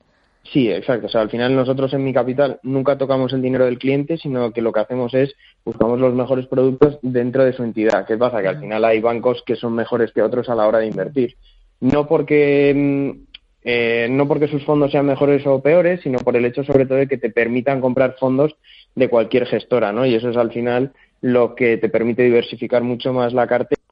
Sí, 0.53 0.71
exacto. 0.71 1.07
O 1.07 1.09
sea, 1.09 1.23
al 1.23 1.31
final 1.31 1.55
nosotros 1.55 1.93
en 1.95 2.05
mi 2.05 2.13
capital 2.13 2.61
nunca 2.63 2.99
tocamos 2.99 3.33
el 3.33 3.43
dinero 3.43 3.65
del 3.65 3.79
cliente, 3.79 4.17
sino 4.17 4.53
que 4.53 4.63
lo 4.63 4.73
que 4.73 4.81
hacemos 4.81 5.15
es 5.15 5.35
buscamos 5.65 5.99
los 5.99 6.15
mejores 6.15 6.47
productos 6.47 6.99
dentro 7.03 7.45
de 7.45 7.53
su 7.53 7.63
entidad. 7.63 8.07
¿Qué 8.07 8.17
pasa? 8.17 8.43
Que 8.43 8.49
al 8.49 8.61
final 8.61 8.85
hay 8.85 9.01
bancos 9.01 9.43
que 9.47 9.57
son 9.57 9.75
mejores 9.75 10.13
que 10.13 10.23
otros 10.23 10.49
a 10.49 10.55
la 10.55 10.67
hora 10.67 10.79
de 10.79 10.87
invertir. 10.87 11.37
No 11.81 12.07
porque 12.07 12.73
mm, 12.75 13.27
eh, 13.69 14.07
no 14.09 14.29
porque 14.29 14.47
sus 14.47 14.65
fondos 14.65 14.93
sean 14.93 15.07
mejores 15.07 15.45
o 15.45 15.61
peores, 15.61 16.01
sino 16.03 16.19
por 16.19 16.37
el 16.37 16.45
hecho 16.45 16.63
sobre 16.63 16.87
todo 16.87 16.99
de 16.99 17.09
que 17.09 17.19
te 17.19 17.31
permitan 17.31 17.81
comprar 17.81 18.15
fondos 18.17 18.55
de 18.95 19.09
cualquier 19.09 19.45
gestora, 19.47 19.91
¿no? 19.93 20.07
Y 20.07 20.15
eso 20.15 20.31
es 20.31 20.37
al 20.37 20.53
final 20.53 20.93
lo 21.21 21.57
que 21.57 21.77
te 21.77 21.89
permite 21.89 22.23
diversificar 22.23 22.85
mucho 22.85 23.13
más 23.13 23.33
la 23.33 23.49
cartera, 23.49 23.83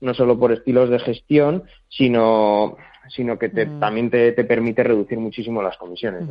no 0.00 0.14
solo 0.14 0.38
por 0.38 0.52
estilos 0.52 0.88
de 0.88 1.00
gestión, 1.00 1.64
sino 1.88 2.76
sino 3.08 3.38
que 3.38 3.48
mm. 3.48 3.80
también 3.80 4.10
te, 4.10 4.32
permite 4.32 4.82
reducir 4.82 5.18
muchísimo 5.18 5.62
las 5.62 5.76
comisiones. 5.76 6.22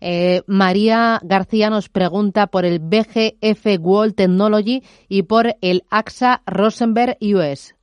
Eh, 0.00 0.42
María 0.46 1.20
García 1.22 1.70
nos 1.70 1.88
pregunta 1.88 2.46
por 2.46 2.64
el 2.64 2.78
BGF 2.78 3.78
World 3.80 4.14
Technology 4.14 4.82
y 5.08 5.22
por 5.22 5.54
el 5.60 5.82
AXA 5.90 6.42
Rosenberg 6.46 7.16
US. 7.20 7.74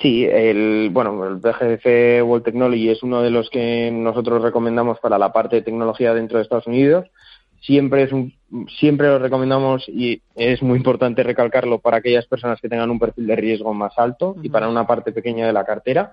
Sí, 0.00 0.24
el, 0.24 0.90
bueno, 0.92 1.26
el 1.26 1.36
BGF 1.36 2.22
World 2.22 2.44
Technology 2.44 2.90
es 2.90 3.02
uno 3.02 3.22
de 3.22 3.30
los 3.30 3.48
que 3.48 3.90
nosotros 3.90 4.42
recomendamos 4.42 4.98
para 5.00 5.18
la 5.18 5.32
parte 5.32 5.56
de 5.56 5.62
tecnología 5.62 6.12
dentro 6.12 6.36
de 6.36 6.42
Estados 6.42 6.66
Unidos. 6.66 7.06
Siempre 7.62 8.02
es 8.02 8.12
un, 8.12 8.34
siempre 8.78 9.08
lo 9.08 9.18
recomendamos 9.18 9.88
y 9.88 10.20
es 10.34 10.62
muy 10.62 10.76
importante 10.76 11.22
recalcarlo 11.22 11.78
para 11.78 11.96
aquellas 11.96 12.26
personas 12.26 12.60
que 12.60 12.68
tengan 12.68 12.90
un 12.90 12.98
perfil 12.98 13.26
de 13.26 13.36
riesgo 13.36 13.72
más 13.72 13.94
alto 13.96 14.36
y 14.42 14.50
para 14.50 14.68
una 14.68 14.86
parte 14.86 15.12
pequeña 15.12 15.46
de 15.46 15.54
la 15.54 15.64
cartera. 15.64 16.12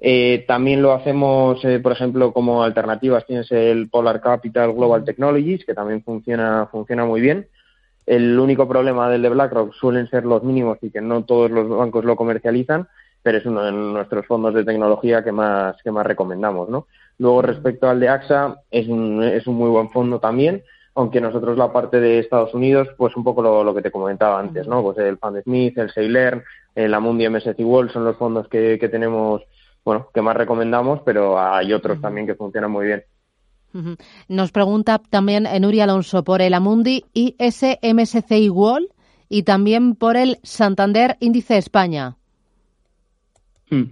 Eh, 0.00 0.44
también 0.48 0.82
lo 0.82 0.92
hacemos, 0.92 1.64
eh, 1.64 1.78
por 1.80 1.92
ejemplo, 1.92 2.32
como 2.32 2.62
alternativas 2.62 3.26
tienes 3.26 3.50
el 3.52 3.88
Polar 3.88 4.20
Capital 4.20 4.72
Global 4.72 5.04
Technologies, 5.04 5.64
que 5.64 5.74
también 5.74 6.02
funciona, 6.02 6.68
funciona 6.70 7.04
muy 7.04 7.20
bien. 7.20 7.46
El 8.06 8.38
único 8.38 8.68
problema 8.68 9.08
del 9.08 9.22
de 9.22 9.28
BlackRock 9.28 9.74
suelen 9.74 10.08
ser 10.08 10.24
los 10.24 10.42
mínimos 10.42 10.78
y 10.82 10.90
que 10.90 11.00
no 11.00 11.24
todos 11.24 11.50
los 11.50 11.68
bancos 11.68 12.04
lo 12.04 12.16
comercializan, 12.16 12.88
pero 13.22 13.38
es 13.38 13.46
uno 13.46 13.62
de 13.62 13.72
nuestros 13.72 14.26
fondos 14.26 14.54
de 14.54 14.64
tecnología 14.64 15.22
que 15.22 15.30
más, 15.30 15.80
que 15.82 15.92
más 15.92 16.04
recomendamos, 16.04 16.68
¿no? 16.68 16.86
Luego, 17.18 17.42
respecto 17.42 17.88
al 17.88 18.00
de 18.00 18.08
AXA, 18.08 18.56
es 18.70 18.88
un, 18.88 19.22
es 19.22 19.46
un 19.46 19.54
muy 19.54 19.70
buen 19.70 19.90
fondo 19.90 20.18
también, 20.18 20.64
aunque 20.94 21.20
nosotros 21.20 21.56
la 21.56 21.72
parte 21.72 22.00
de 22.00 22.18
Estados 22.18 22.52
Unidos, 22.54 22.88
pues 22.96 23.16
un 23.16 23.22
poco 23.22 23.42
lo, 23.42 23.74
que 23.74 23.82
te 23.82 23.92
comentaba 23.92 24.40
antes, 24.40 24.66
¿no? 24.66 24.82
Pues 24.82 24.98
el 24.98 25.18
Fund 25.18 25.42
Smith, 25.42 25.78
el 25.78 25.92
Sailern, 25.92 26.42
el 26.74 26.92
Amundi 26.92 27.28
MSCI 27.28 27.62
World 27.62 27.92
son 27.92 28.04
los 28.04 28.16
fondos 28.16 28.48
que, 28.48 28.78
que 28.80 28.88
tenemos 28.88 29.42
bueno, 29.84 30.08
que 30.12 30.22
más 30.22 30.36
recomendamos, 30.36 31.00
pero 31.04 31.40
hay 31.40 31.72
otros 31.72 32.00
también 32.00 32.26
que 32.26 32.34
funcionan 32.34 32.70
muy 32.70 32.86
bien. 32.86 33.04
Nos 34.28 34.52
pregunta 34.52 35.00
también 35.10 35.46
Enuri 35.46 35.80
Alonso 35.80 36.22
por 36.24 36.42
el 36.42 36.54
Amundi 36.54 37.04
ISMSCI 37.14 38.50
World 38.50 38.88
y 39.28 39.44
también 39.44 39.94
por 39.94 40.16
el 40.16 40.38
Santander 40.42 41.16
Índice 41.20 41.56
España. 41.56 42.16
Hmm. 43.70 43.84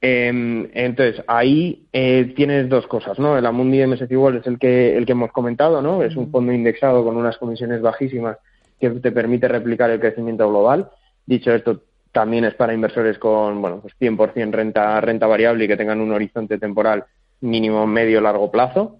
Em, 0.00 0.70
entonces, 0.72 1.22
ahí 1.26 1.86
eh, 1.92 2.32
tienes 2.34 2.70
dos 2.70 2.86
cosas, 2.86 3.18
¿no? 3.18 3.36
El 3.36 3.44
Amundi 3.44 3.86
MSCI 3.86 4.16
World 4.16 4.40
es 4.40 4.46
el 4.46 4.58
que, 4.58 4.96
el 4.96 5.04
que 5.04 5.12
hemos 5.12 5.30
comentado, 5.30 5.82
¿no? 5.82 6.02
Es 6.02 6.16
un 6.16 6.30
fondo 6.30 6.52
indexado 6.52 7.04
con 7.04 7.18
unas 7.18 7.36
comisiones 7.36 7.82
bajísimas 7.82 8.38
que 8.80 8.88
te 8.88 9.12
permite 9.12 9.46
replicar 9.46 9.90
el 9.90 10.00
crecimiento 10.00 10.48
global. 10.48 10.90
Dicho 11.26 11.52
esto, 11.52 11.82
también 12.12 12.44
es 12.44 12.54
para 12.54 12.74
inversores 12.74 13.18
con, 13.18 13.60
bueno, 13.60 13.80
pues 13.80 13.94
100% 14.00 14.50
renta, 14.50 15.00
renta 15.00 15.26
variable 15.26 15.64
y 15.64 15.68
que 15.68 15.76
tengan 15.76 16.00
un 16.00 16.12
horizonte 16.12 16.58
temporal 16.58 17.04
mínimo, 17.40 17.86
medio, 17.86 18.20
largo 18.20 18.50
plazo. 18.50 18.98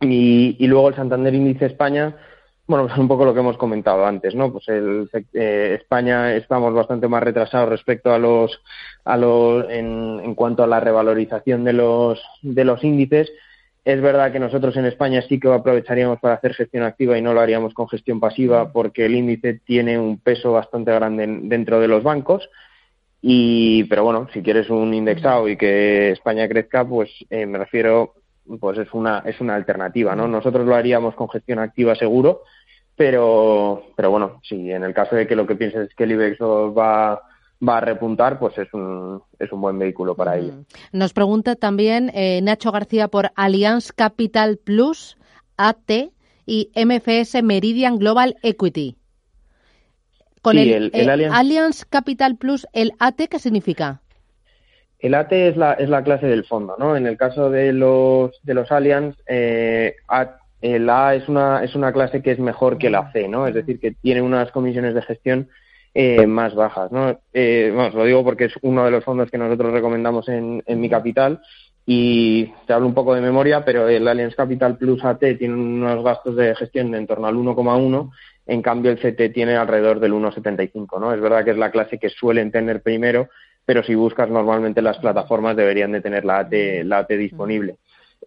Y, 0.00 0.56
y 0.58 0.66
luego 0.66 0.88
el 0.88 0.94
Santander 0.94 1.34
Índice 1.34 1.66
España, 1.66 2.16
bueno, 2.66 2.86
pues 2.86 2.98
un 2.98 3.08
poco 3.08 3.24
lo 3.24 3.32
que 3.32 3.40
hemos 3.40 3.56
comentado 3.56 4.04
antes, 4.06 4.34
¿no? 4.34 4.52
Pues 4.52 4.68
el, 4.68 5.08
eh, 5.32 5.78
España 5.80 6.34
estamos 6.34 6.74
bastante 6.74 7.08
más 7.08 7.22
retrasados 7.22 7.68
respecto 7.68 8.12
a 8.12 8.18
los, 8.18 8.60
a 9.04 9.16
los, 9.16 9.68
en, 9.70 10.20
en 10.22 10.34
cuanto 10.34 10.62
a 10.62 10.66
la 10.66 10.80
revalorización 10.80 11.64
de 11.64 11.72
los, 11.72 12.22
de 12.42 12.64
los 12.64 12.84
índices 12.84 13.30
es 13.86 14.02
verdad 14.02 14.32
que 14.32 14.40
nosotros 14.40 14.76
en 14.76 14.84
España 14.84 15.22
sí 15.28 15.38
que 15.38 15.48
aprovecharíamos 15.48 16.18
para 16.18 16.34
hacer 16.34 16.54
gestión 16.54 16.82
activa 16.82 17.16
y 17.16 17.22
no 17.22 17.32
lo 17.32 17.40
haríamos 17.40 17.72
con 17.72 17.88
gestión 17.88 18.18
pasiva 18.18 18.72
porque 18.72 19.06
el 19.06 19.14
índice 19.14 19.60
tiene 19.64 19.96
un 19.96 20.18
peso 20.18 20.50
bastante 20.50 20.92
grande 20.92 21.24
dentro 21.42 21.78
de 21.78 21.86
los 21.86 22.02
bancos. 22.02 22.50
Y, 23.22 23.84
pero 23.84 24.02
bueno, 24.02 24.26
si 24.32 24.42
quieres 24.42 24.70
un 24.70 24.92
indexado 24.92 25.48
y 25.48 25.56
que 25.56 26.10
España 26.10 26.48
crezca, 26.48 26.84
pues 26.84 27.10
eh, 27.30 27.46
me 27.46 27.58
refiero, 27.58 28.14
pues 28.58 28.76
es 28.78 28.92
una, 28.92 29.22
es 29.24 29.40
una 29.40 29.54
alternativa, 29.54 30.16
¿no? 30.16 30.26
Nosotros 30.26 30.66
lo 30.66 30.74
haríamos 30.74 31.14
con 31.14 31.28
gestión 31.28 31.60
activa 31.60 31.94
seguro, 31.94 32.42
pero, 32.96 33.84
pero 33.94 34.10
bueno, 34.10 34.40
si 34.42 34.68
en 34.68 34.82
el 34.82 34.94
caso 34.94 35.14
de 35.14 35.28
que 35.28 35.36
lo 35.36 35.46
que 35.46 35.54
pienses 35.54 35.90
es 35.90 35.94
que 35.94 36.02
el 36.02 36.10
IBEX 36.10 36.40
va 36.40 37.22
va 37.66 37.78
a 37.78 37.80
repuntar, 37.80 38.38
pues 38.38 38.56
es 38.58 38.72
un, 38.74 39.22
es 39.38 39.50
un 39.52 39.60
buen 39.60 39.78
vehículo 39.78 40.14
para 40.14 40.36
ello. 40.36 40.54
Nos 40.92 41.12
pregunta 41.12 41.56
también 41.56 42.10
eh, 42.14 42.40
Nacho 42.42 42.72
García 42.72 43.08
por 43.08 43.30
Allianz 43.34 43.92
Capital 43.92 44.58
Plus, 44.58 45.16
AT 45.56 45.90
y 46.44 46.70
MFS 46.74 47.42
Meridian 47.42 47.98
Global 47.98 48.36
Equity. 48.42 48.96
Con 50.42 50.58
el, 50.58 50.90
eh, 50.94 51.28
Allianz... 51.32 51.84
Capital 51.84 52.36
Plus, 52.36 52.68
¿el 52.72 52.92
AT 53.00 53.22
qué 53.28 53.38
significa? 53.38 54.00
El 54.98 55.14
AT 55.14 55.32
es 55.32 55.56
la, 55.56 55.74
es 55.74 55.88
la 55.88 56.04
clase 56.04 56.26
del 56.26 56.44
fondo, 56.44 56.76
¿no? 56.78 56.96
En 56.96 57.06
el 57.06 57.16
caso 57.16 57.50
de 57.50 57.72
los, 57.72 58.30
de 58.42 58.54
los 58.54 58.70
Allianz, 58.70 59.16
eh, 59.26 59.96
el 60.60 60.88
A 60.88 61.14
es 61.14 61.28
una, 61.28 61.64
es 61.64 61.74
una 61.74 61.92
clase 61.92 62.22
que 62.22 62.30
es 62.30 62.38
mejor 62.38 62.78
que 62.78 62.90
la 62.90 63.10
C, 63.12 63.28
¿no? 63.28 63.46
Es 63.46 63.54
decir, 63.54 63.80
que 63.80 63.92
tiene 63.92 64.22
unas 64.22 64.50
comisiones 64.52 64.94
de 64.94 65.02
gestión 65.02 65.48
eh, 65.98 66.26
más 66.26 66.54
bajas. 66.54 66.92
¿no? 66.92 67.18
Eh, 67.32 67.72
bueno, 67.74 67.96
lo 67.96 68.04
digo 68.04 68.22
porque 68.22 68.44
es 68.44 68.54
uno 68.60 68.84
de 68.84 68.90
los 68.90 69.02
fondos 69.02 69.30
que 69.30 69.38
nosotros 69.38 69.72
recomendamos 69.72 70.28
en, 70.28 70.62
en 70.66 70.78
mi 70.78 70.90
capital 70.90 71.40
y 71.86 72.52
te 72.66 72.74
hablo 72.74 72.86
un 72.86 72.92
poco 72.92 73.14
de 73.14 73.22
memoria, 73.22 73.64
pero 73.64 73.88
el 73.88 74.06
Allianz 74.06 74.34
Capital 74.34 74.76
Plus 74.76 75.02
AT 75.02 75.20
tiene 75.38 75.54
unos 75.54 76.04
gastos 76.04 76.36
de 76.36 76.54
gestión 76.54 76.94
en 76.94 77.06
torno 77.06 77.26
al 77.26 77.36
1,1, 77.36 78.10
en 78.44 78.60
cambio 78.60 78.90
el 78.90 78.98
CT 78.98 79.32
tiene 79.32 79.56
alrededor 79.56 79.98
del 79.98 80.12
1,75. 80.12 81.00
¿no? 81.00 81.14
Es 81.14 81.20
verdad 81.20 81.44
que 81.46 81.52
es 81.52 81.56
la 81.56 81.70
clase 81.70 81.98
que 81.98 82.10
suelen 82.10 82.52
tener 82.52 82.82
primero, 82.82 83.30
pero 83.64 83.82
si 83.82 83.94
buscas 83.94 84.28
normalmente 84.28 84.82
las 84.82 84.98
plataformas 84.98 85.56
deberían 85.56 85.92
de 85.92 86.02
tener 86.02 86.26
la 86.26 86.40
AT, 86.40 86.52
la 86.84 86.98
AT 86.98 87.08
disponible. 87.12 87.76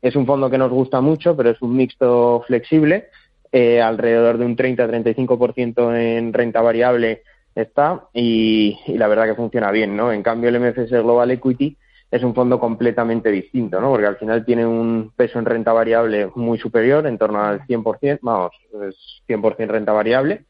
Es 0.02 0.16
un 0.16 0.26
fondo 0.26 0.50
que 0.50 0.58
nos 0.58 0.72
gusta 0.72 1.02
mucho, 1.02 1.38
pero 1.38 1.52
es 1.52 1.62
un 1.62 1.76
mixto 1.76 2.44
flexible, 2.48 3.10
eh, 3.52 3.80
alrededor 3.80 4.40
de 4.40 4.46
un 4.46 4.56
30-35% 4.56 5.96
en 5.96 6.34
renta 6.34 6.62
variable 6.62 7.22
está 7.56 8.08
y, 8.14 8.78
la 8.88 9.08
verdad 9.08 9.26
que 9.26 9.36
funciona 9.36 9.72
bien, 9.72 9.96
¿no? 9.96 10.12
En 10.12 10.24
cambio 10.24 10.50
el 10.50 10.60
MFS 10.60 10.92
Global 10.92 11.32
Equity 11.32 11.76
es 12.12 12.24
un 12.24 12.34
fondo 12.34 12.60
completamente 12.60 13.30
distinto, 13.32 13.80
¿no? 13.80 13.90
Porque 13.90 14.08
al 14.08 14.18
final 14.18 14.46
tiene 14.46 14.66
un 14.66 15.12
peso 15.16 15.40
en 15.40 15.46
renta 15.46 15.74
variable 15.74 16.32
muy 16.36 16.58
superior, 16.58 17.06
en 17.06 17.18
torno 17.18 17.44
al 17.44 17.62
100%, 17.68 18.20
vamos, 18.22 18.52
es 18.88 19.22
100% 19.28 19.68
renta 19.68 19.92
variable 19.92 20.46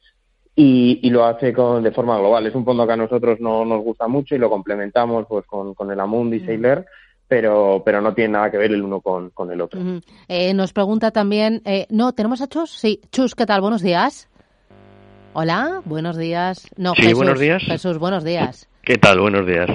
y, 0.55 1.09
lo 1.09 1.25
hace 1.25 1.53
con, 1.53 1.83
de 1.83 1.91
forma 1.91 2.17
global. 2.17 2.45
Es 2.45 2.55
un 2.55 2.65
fondo 2.65 2.85
que 2.85 2.93
a 2.93 2.97
nosotros 2.97 3.39
no 3.39 3.65
nos 3.65 3.83
gusta 3.83 4.07
mucho 4.07 4.35
y 4.35 4.39
lo 4.39 4.49
complementamos 4.49 5.25
pues 5.27 5.45
con, 5.45 5.73
con 5.73 5.91
el 5.91 5.99
Amundi 5.99 6.41
Sailor 6.41 6.85
pero, 7.29 7.83
pero 7.85 8.01
no 8.01 8.13
tiene 8.13 8.33
nada 8.33 8.51
que 8.51 8.57
ver 8.57 8.71
el 8.71 8.81
uno 8.81 8.99
con, 8.99 9.29
con 9.29 9.51
el 9.51 9.61
otro. 9.61 9.79
eh, 10.27 10.53
nos 10.53 10.73
pregunta 10.73 11.11
también, 11.11 11.61
eh, 11.63 11.85
no, 11.89 12.11
¿tenemos 12.13 12.41
a 12.41 12.47
Chus? 12.47 12.71
Sí, 12.71 13.01
Chus, 13.11 13.35
¿qué 13.35 13.45
tal? 13.45 13.61
Buenos 13.61 13.83
días. 13.83 14.28
Hola, 15.33 15.81
buenos 15.85 16.17
días. 16.17 16.67
No, 16.75 16.95
sí, 16.95 17.13
buenos 17.13 17.39
días. 17.39 17.61
Jesús, 17.63 17.99
buenos 17.99 18.23
días. 18.23 18.67
¿Qué 18.81 18.97
tal? 18.97 19.19
Buenos 19.19 19.45
días. 19.45 19.69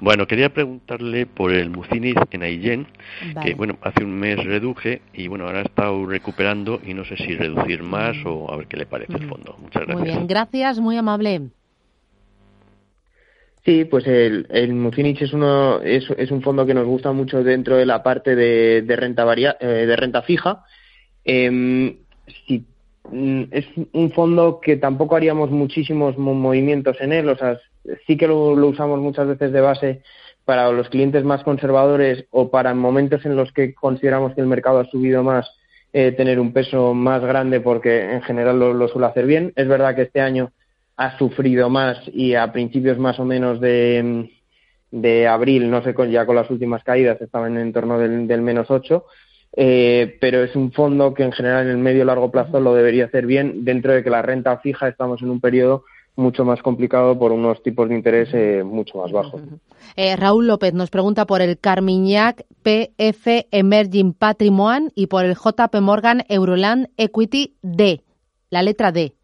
Bueno, 0.00 0.26
quería 0.26 0.50
preguntarle 0.52 1.24
por 1.24 1.52
el 1.52 1.70
Muciniz 1.70 2.16
en 2.30 2.42
Aillén, 2.42 2.86
que 3.42 3.54
bueno, 3.54 3.78
hace 3.80 4.04
un 4.04 4.12
mes 4.18 4.42
reduje 4.44 5.00
y 5.14 5.28
bueno, 5.28 5.46
ahora 5.46 5.60
ha 5.60 5.62
estado 5.62 6.04
recuperando 6.04 6.80
y 6.86 6.92
no 6.92 7.04
sé 7.04 7.16
si 7.16 7.34
reducir 7.34 7.82
más 7.82 8.16
o 8.26 8.52
a 8.52 8.56
ver 8.56 8.66
qué 8.66 8.76
le 8.76 8.86
parece 8.86 9.14
el 9.14 9.28
fondo. 9.28 9.56
Muchas 9.58 9.86
gracias. 9.86 9.98
Muy 9.98 10.08
bien, 10.08 10.26
gracias, 10.26 10.78
muy 10.78 10.96
amable. 10.98 11.48
Sí, 13.64 13.84
pues 13.84 14.06
el, 14.06 14.46
el 14.50 14.74
Mucinich 14.74 15.22
es, 15.22 15.32
uno, 15.32 15.80
es, 15.80 16.04
es, 16.16 16.30
un 16.30 16.42
fondo 16.42 16.66
que 16.66 16.74
nos 16.74 16.86
gusta 16.86 17.12
mucho 17.12 17.42
dentro 17.42 17.76
de 17.76 17.86
la 17.86 18.02
parte 18.02 18.34
de, 18.34 18.82
de 18.82 18.96
renta, 18.96 19.24
varia, 19.24 19.56
eh, 19.60 19.66
de 19.66 19.96
renta 19.96 20.22
fija. 20.22 20.64
Eh, 21.24 21.96
si, 22.46 22.64
es 23.12 23.66
un 23.92 24.12
fondo 24.12 24.60
que 24.60 24.76
tampoco 24.76 25.16
haríamos 25.16 25.50
muchísimos 25.50 26.16
movimientos 26.18 26.96
en 27.00 27.12
él, 27.12 27.28
o 27.28 27.36
sea, 27.36 27.58
sí 28.06 28.16
que 28.16 28.28
lo, 28.28 28.54
lo, 28.54 28.68
usamos 28.68 29.00
muchas 29.00 29.26
veces 29.26 29.52
de 29.52 29.60
base 29.60 30.02
para 30.44 30.70
los 30.70 30.88
clientes 30.88 31.24
más 31.24 31.42
conservadores 31.42 32.26
o 32.30 32.50
para 32.50 32.74
momentos 32.74 33.24
en 33.24 33.36
los 33.36 33.52
que 33.52 33.74
consideramos 33.74 34.34
que 34.34 34.40
el 34.40 34.46
mercado 34.46 34.80
ha 34.80 34.84
subido 34.84 35.22
más, 35.22 35.48
eh, 35.92 36.12
tener 36.12 36.38
un 36.38 36.52
peso 36.52 36.94
más 36.94 37.20
grande 37.22 37.60
porque 37.60 38.12
en 38.12 38.22
general 38.22 38.58
lo, 38.58 38.72
lo 38.72 38.86
suele 38.88 39.08
hacer 39.08 39.26
bien. 39.26 39.52
Es 39.56 39.66
verdad 39.66 39.96
que 39.96 40.02
este 40.02 40.20
año 40.20 40.52
ha 40.96 41.18
sufrido 41.18 41.68
más 41.68 41.98
y 42.12 42.34
a 42.34 42.52
principios 42.52 42.98
más 42.98 43.18
o 43.18 43.24
menos 43.24 43.60
de, 43.60 44.30
de 44.90 45.26
abril, 45.26 45.70
no 45.70 45.82
sé, 45.82 45.94
ya 46.10 46.26
con 46.26 46.36
las 46.36 46.50
últimas 46.50 46.84
caídas 46.84 47.20
estaban 47.20 47.56
en 47.56 47.72
torno 47.72 47.98
del, 47.98 48.28
del 48.28 48.42
menos 48.42 48.70
8, 48.70 49.04
eh, 49.56 50.16
pero 50.20 50.44
es 50.44 50.54
un 50.54 50.72
fondo 50.72 51.14
que 51.14 51.24
en 51.24 51.32
general 51.32 51.66
en 51.66 51.72
el 51.72 51.78
medio 51.78 52.04
largo 52.04 52.30
plazo 52.30 52.60
lo 52.60 52.74
debería 52.74 53.06
hacer 53.06 53.26
bien 53.26 53.64
dentro 53.64 53.92
de 53.92 54.04
que 54.04 54.10
la 54.10 54.22
renta 54.22 54.58
fija 54.58 54.88
estamos 54.88 55.22
en 55.22 55.30
un 55.30 55.40
periodo 55.40 55.84
mucho 56.16 56.44
más 56.44 56.62
complicado 56.62 57.18
por 57.18 57.32
unos 57.32 57.62
tipos 57.62 57.88
de 57.88 57.94
interés 57.94 58.28
eh, 58.32 58.62
mucho 58.64 58.98
más 58.98 59.10
bajos. 59.10 59.40
Eh, 59.96 60.16
Raúl 60.16 60.46
López 60.46 60.74
nos 60.74 60.90
pregunta 60.90 61.26
por 61.26 61.40
el 61.40 61.58
Carmiñac 61.58 62.44
PF 62.62 63.46
Emerging 63.50 64.12
Patrimoine 64.12 64.90
y 64.94 65.06
por 65.06 65.24
el 65.24 65.34
JP 65.34 65.80
Morgan 65.80 66.24
Euroland 66.28 66.88
Equity 66.96 67.54
D, 67.62 68.02
la 68.50 68.62
letra 68.62 68.92
D. 68.92 69.14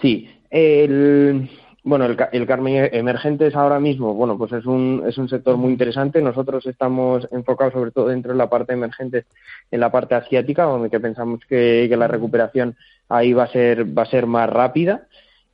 Sí, 0.00 0.30
el, 0.50 1.50
bueno, 1.84 2.06
el, 2.06 2.46
Carmen 2.46 2.88
Emergentes 2.92 3.54
ahora 3.54 3.80
mismo, 3.80 4.14
bueno, 4.14 4.36
pues 4.36 4.52
es 4.52 4.66
un, 4.66 5.04
es 5.06 5.16
un 5.16 5.28
sector 5.28 5.56
muy 5.56 5.72
interesante. 5.72 6.20
Nosotros 6.20 6.66
estamos 6.66 7.28
enfocados 7.30 7.72
sobre 7.72 7.92
todo 7.92 8.08
dentro 8.08 8.32
de 8.32 8.38
la 8.38 8.50
parte 8.50 8.72
emergente, 8.72 9.26
en 9.70 9.80
la 9.80 9.90
parte 9.90 10.14
asiática, 10.14 10.64
donde 10.64 10.90
pensamos 11.00 11.40
que, 11.48 11.88
la 11.96 12.08
recuperación 12.08 12.76
ahí 13.08 13.32
va 13.32 13.44
a 13.44 13.52
ser, 13.52 13.96
va 13.96 14.02
a 14.02 14.10
ser 14.10 14.26
más 14.26 14.50
rápida. 14.50 15.06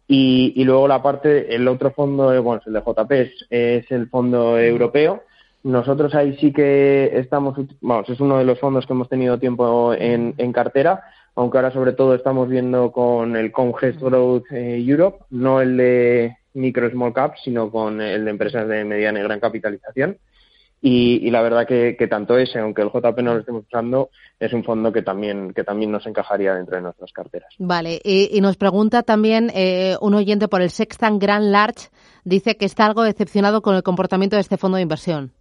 Y, 0.07 0.53
y 0.57 0.65
luego 0.65 0.89
la 0.89 1.03
parte, 1.03 1.55
el 1.55 1.67
otro 1.69 1.91
fondo, 1.93 2.43
bueno, 2.43 2.61
el 2.67 2.73
de 2.73 2.81
JP 2.81 3.13
es, 3.13 3.47
es 3.51 3.91
el 3.91 4.09
fondo 4.09 4.59
europeo. 4.59 5.23
Nosotros 5.63 6.15
ahí 6.15 6.37
sí 6.37 6.53
que 6.53 7.11
estamos, 7.15 7.57
vamos, 7.81 8.09
es 8.11 8.21
uno 8.21 8.39
de 8.39 8.45
los 8.45 8.61
fondos 8.61 8.87
que 8.87 8.93
hemos 8.93 9.09
tenido 9.09 9.39
tiempo 9.39 9.95
en, 9.95 10.35
en 10.37 10.53
cartera 10.53 11.05
aunque 11.35 11.59
ahora 11.59 11.73
sobre 11.73 11.93
todo 11.93 12.15
estamos 12.15 12.49
viendo 12.49 12.93
con 12.93 13.37
el 13.37 13.51
Congest 13.51 14.01
Growth 14.01 14.51
eh, 14.53 14.83
Europe, 14.85 15.25
no 15.31 15.61
el 15.61 15.77
de 15.77 16.37
micro 16.55 16.89
small 16.91 17.13
cap, 17.13 17.35
sino 17.43 17.71
con 17.71 18.01
el 18.01 18.25
de 18.25 18.31
empresas 18.31 18.69
de 18.69 18.85
mediana 18.85 19.21
y 19.21 19.25
gran 19.25 19.41
capitalización. 19.41 20.19
Y, 20.81 21.27
y 21.27 21.31
la 21.31 21.41
verdad 21.41 21.67
que, 21.67 21.97
que, 21.99 22.07
tanto 22.09 22.37
ese, 22.37 22.59
aunque 22.59 22.83
el 22.83 22.91
JP 22.91 23.19
no 23.23 23.33
lo 23.33 23.41
estemos 23.41 23.65
usando, 23.65 24.11
es 24.39 24.53
un 24.53 24.65
fondo 24.65 24.93
que 24.93 25.01
también, 25.01 25.55
que 25.55 25.65
también 25.65 25.91
nos 25.91 26.07
encajaría 26.07 26.55
dentro 26.55 26.77
de 26.77 26.83
nuestras 26.83 27.11
carteras. 27.11 27.49
Vale, 27.59 28.01
y, 28.05 28.29
y 28.37 28.41
nos 28.43 28.59
pregunta 28.59 29.03
también 29.03 29.51
eh, 29.55 29.97
un 30.03 30.13
oyente 30.13 30.47
por 30.47 30.61
el 30.61 30.69
Sextant 30.69 31.23
Grand 31.23 31.51
Large, 31.51 31.89
dice 32.25 32.59
que 32.59 32.67
está 32.67 32.85
algo 32.85 33.03
decepcionado 33.03 33.63
con 33.63 33.75
el 33.77 33.83
comportamiento 33.83 34.37
de 34.37 34.41
este 34.41 34.59
fondo 34.59 34.77
de 34.77 34.83
inversión. 34.83 35.33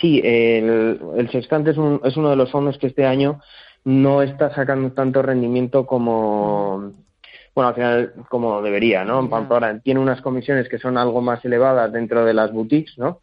Sí, 0.00 0.20
el, 0.22 1.00
el 1.16 1.30
Sextant 1.32 1.66
es, 1.66 1.76
un, 1.76 2.00
es 2.04 2.16
uno 2.16 2.30
de 2.30 2.36
los 2.36 2.52
fondos 2.52 2.78
que 2.78 2.86
este 2.86 3.04
año 3.04 3.40
no 3.84 4.22
está 4.22 4.54
sacando 4.54 4.92
tanto 4.92 5.22
rendimiento 5.22 5.86
como 5.86 6.92
bueno 7.54 7.68
al 7.68 7.74
final 7.74 8.12
como 8.28 8.62
debería 8.62 9.04
no 9.04 9.28
ahora 9.32 9.78
tiene 9.80 10.00
unas 10.00 10.20
comisiones 10.20 10.68
que 10.68 10.78
son 10.78 10.98
algo 10.98 11.20
más 11.20 11.44
elevadas 11.44 11.92
dentro 11.92 12.24
de 12.24 12.34
las 12.34 12.52
boutiques 12.52 12.98
no 12.98 13.20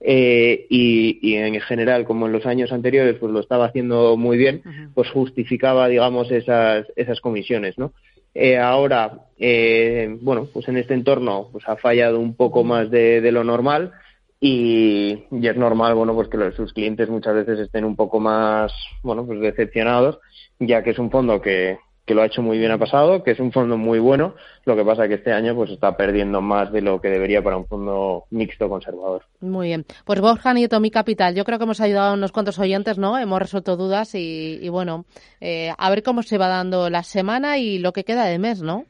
eh, 0.00 0.66
y, 0.70 1.18
y, 1.22 1.34
en 1.34 1.60
general 1.60 2.04
como 2.04 2.26
en 2.26 2.32
los 2.32 2.46
años 2.46 2.70
anteriores 2.70 3.16
pues 3.18 3.32
lo 3.32 3.40
estaba 3.40 3.66
haciendo 3.66 4.16
muy 4.16 4.38
bien 4.38 4.62
pues 4.94 5.10
justificaba 5.10 5.88
digamos 5.88 6.30
esas 6.30 6.86
esas 6.96 7.20
comisiones 7.20 7.78
no 7.78 7.92
eh, 8.34 8.58
ahora 8.58 9.26
eh, 9.38 10.16
bueno 10.20 10.48
pues 10.52 10.68
en 10.68 10.76
este 10.76 10.94
entorno 10.94 11.48
pues 11.50 11.68
ha 11.68 11.76
fallado 11.76 12.20
un 12.20 12.34
poco 12.34 12.62
más 12.62 12.90
de, 12.90 13.20
de 13.20 13.32
lo 13.32 13.42
normal 13.42 13.92
y, 14.40 15.24
y, 15.30 15.46
es 15.48 15.56
normal, 15.56 15.94
bueno, 15.94 16.14
pues 16.14 16.28
que 16.28 16.36
los, 16.36 16.54
sus 16.54 16.72
clientes 16.72 17.08
muchas 17.08 17.34
veces 17.34 17.58
estén 17.58 17.84
un 17.84 17.96
poco 17.96 18.20
más, 18.20 18.72
bueno, 19.02 19.26
pues 19.26 19.40
decepcionados, 19.40 20.18
ya 20.60 20.82
que 20.82 20.90
es 20.90 20.98
un 20.98 21.10
fondo 21.10 21.40
que, 21.40 21.78
que 22.08 22.14
lo 22.14 22.22
ha 22.22 22.26
hecho 22.26 22.42
muy 22.42 22.58
bien 22.58 22.72
ha 22.72 22.78
pasado, 22.78 23.22
que 23.22 23.32
es 23.32 23.38
un 23.38 23.52
fondo 23.52 23.76
muy 23.76 23.98
bueno, 23.98 24.34
lo 24.64 24.74
que 24.74 24.84
pasa 24.84 25.06
que 25.06 25.14
este 25.14 25.30
año 25.30 25.54
pues 25.54 25.70
está 25.70 25.96
perdiendo 25.96 26.40
más 26.40 26.72
de 26.72 26.80
lo 26.80 27.00
que 27.00 27.08
debería 27.08 27.42
para 27.42 27.58
un 27.58 27.66
fondo 27.66 28.24
mixto 28.30 28.68
conservador. 28.68 29.24
Muy 29.40 29.68
bien. 29.68 29.84
Pues 30.06 30.20
Borja 30.20 30.54
Nieto, 30.54 30.80
mi 30.80 30.90
capital, 30.90 31.34
yo 31.34 31.44
creo 31.44 31.58
que 31.58 31.64
hemos 31.64 31.82
ayudado 31.82 32.12
a 32.12 32.14
unos 32.14 32.32
cuantos 32.32 32.58
oyentes, 32.58 32.96
¿no? 32.96 33.18
Hemos 33.18 33.40
resuelto 33.40 33.76
dudas 33.76 34.14
y, 34.14 34.58
y 34.62 34.68
bueno, 34.70 35.04
eh, 35.40 35.70
a 35.76 35.90
ver 35.90 36.02
cómo 36.02 36.22
se 36.22 36.38
va 36.38 36.48
dando 36.48 36.88
la 36.88 37.02
semana 37.02 37.58
y 37.58 37.78
lo 37.78 37.92
que 37.92 38.04
queda 38.04 38.24
de 38.24 38.38
mes, 38.38 38.62
¿no? 38.62 38.86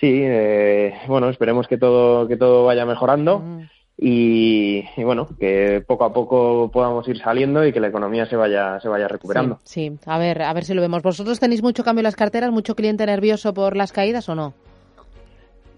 Sí, 0.00 0.22
eh, 0.24 0.94
bueno, 1.06 1.28
esperemos 1.28 1.68
que 1.68 1.76
todo, 1.76 2.26
que 2.26 2.36
todo 2.36 2.64
vaya 2.64 2.86
mejorando. 2.86 3.40
Mm 3.40 3.74
y, 3.96 4.84
y, 4.96 5.04
bueno, 5.04 5.28
que 5.38 5.82
poco 5.86 6.04
a 6.04 6.12
poco 6.12 6.70
podamos 6.72 7.06
ir 7.08 7.18
saliendo 7.18 7.64
y 7.64 7.72
que 7.72 7.80
la 7.80 7.88
economía 7.88 8.26
se 8.26 8.36
vaya, 8.36 8.80
se 8.80 8.88
vaya 8.88 9.06
recuperando. 9.06 9.58
Sí, 9.64 9.90
sí, 9.90 9.98
a 10.06 10.18
ver, 10.18 10.42
a 10.42 10.52
ver 10.52 10.64
si 10.64 10.74
lo 10.74 10.82
vemos. 10.82 11.02
¿Vosotros 11.02 11.38
tenéis 11.38 11.62
mucho 11.62 11.84
cambio 11.84 12.00
en 12.00 12.04
las 12.04 12.16
carteras, 12.16 12.50
mucho 12.50 12.74
cliente 12.74 13.06
nervioso 13.06 13.54
por 13.54 13.76
las 13.76 13.92
caídas 13.92 14.28
o 14.28 14.34
no? 14.34 14.54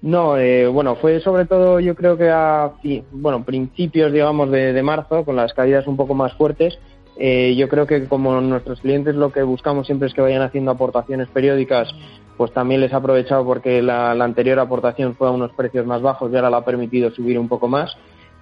No, 0.02 0.38
eh, 0.38 0.66
bueno, 0.66 0.96
fue 0.96 1.20
sobre 1.20 1.46
todo 1.46 1.80
yo 1.80 1.94
creo 1.94 2.16
que 2.16 2.30
a 2.30 2.72
bueno, 3.12 3.44
principios, 3.44 4.12
digamos, 4.12 4.50
de, 4.50 4.72
de 4.72 4.82
marzo, 4.82 5.24
con 5.24 5.36
las 5.36 5.52
caídas 5.52 5.86
un 5.86 5.96
poco 5.96 6.14
más 6.14 6.32
fuertes, 6.34 6.78
eh, 7.18 7.54
yo 7.56 7.68
creo 7.68 7.86
que 7.86 8.06
como 8.06 8.40
nuestros 8.40 8.80
clientes 8.80 9.14
lo 9.14 9.32
que 9.32 9.42
buscamos 9.42 9.86
siempre 9.86 10.08
es 10.08 10.14
que 10.14 10.20
vayan 10.20 10.42
haciendo 10.42 10.70
aportaciones 10.70 11.28
periódicas, 11.28 11.88
pues 12.36 12.52
también 12.52 12.80
les 12.80 12.92
ha 12.92 12.98
aprovechado 12.98 13.44
porque 13.44 13.80
la, 13.80 14.14
la 14.14 14.24
anterior 14.24 14.58
aportación 14.58 15.14
fue 15.14 15.28
a 15.28 15.30
unos 15.30 15.52
precios 15.52 15.86
más 15.86 16.02
bajos 16.02 16.30
y 16.30 16.36
ahora 16.36 16.50
la 16.50 16.58
ha 16.58 16.64
permitido 16.64 17.10
subir 17.10 17.38
un 17.38 17.48
poco 17.48 17.68
más, 17.68 17.96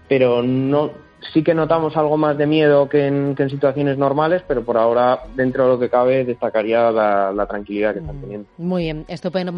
pero 0.08 0.42
no 0.42 0.90
sí 1.32 1.42
que 1.42 1.54
notamos 1.54 1.96
algo 1.96 2.16
más 2.16 2.36
de 2.36 2.46
miedo 2.46 2.88
que 2.88 3.06
en, 3.06 3.34
que 3.34 3.44
en 3.44 3.50
situaciones 3.50 3.98
normales, 3.98 4.42
pero 4.46 4.64
por 4.64 4.76
ahora, 4.76 5.20
dentro 5.34 5.64
de 5.64 5.70
lo 5.70 5.78
que 5.78 5.88
cabe, 5.88 6.24
destacaría 6.24 6.90
la, 6.90 7.32
la 7.32 7.46
tranquilidad 7.46 7.94
que 7.94 8.00
están 8.00 8.20
teniendo. 8.20 8.48
Muy 8.58 8.84
bien, 8.84 9.04
estupendo. 9.08 9.52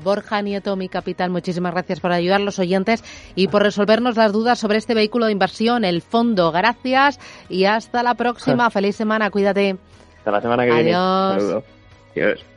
Borja 0.00 0.42
Nieto, 0.42 0.76
mi 0.76 0.88
capital, 0.88 1.30
muchísimas 1.30 1.72
gracias 1.72 2.00
por 2.00 2.12
ayudar 2.12 2.40
a 2.40 2.44
los 2.44 2.58
oyentes 2.58 3.04
y 3.34 3.48
por 3.48 3.62
resolvernos 3.62 4.16
las 4.16 4.32
dudas 4.32 4.58
sobre 4.58 4.78
este 4.78 4.94
vehículo 4.94 5.26
de 5.26 5.32
inversión, 5.32 5.84
el 5.84 6.02
fondo. 6.02 6.52
Gracias 6.52 7.18
y 7.48 7.64
hasta 7.64 8.02
la 8.02 8.14
próxima. 8.14 8.70
Feliz 8.74 8.96
semana, 8.96 9.30
cuídate. 9.30 9.76
Hasta 10.18 10.30
la 10.30 10.40
semana 10.40 10.64
que 10.64 10.70
Adiós. 10.70 11.36
viene. 11.36 11.64
Adiós. 12.16 12.53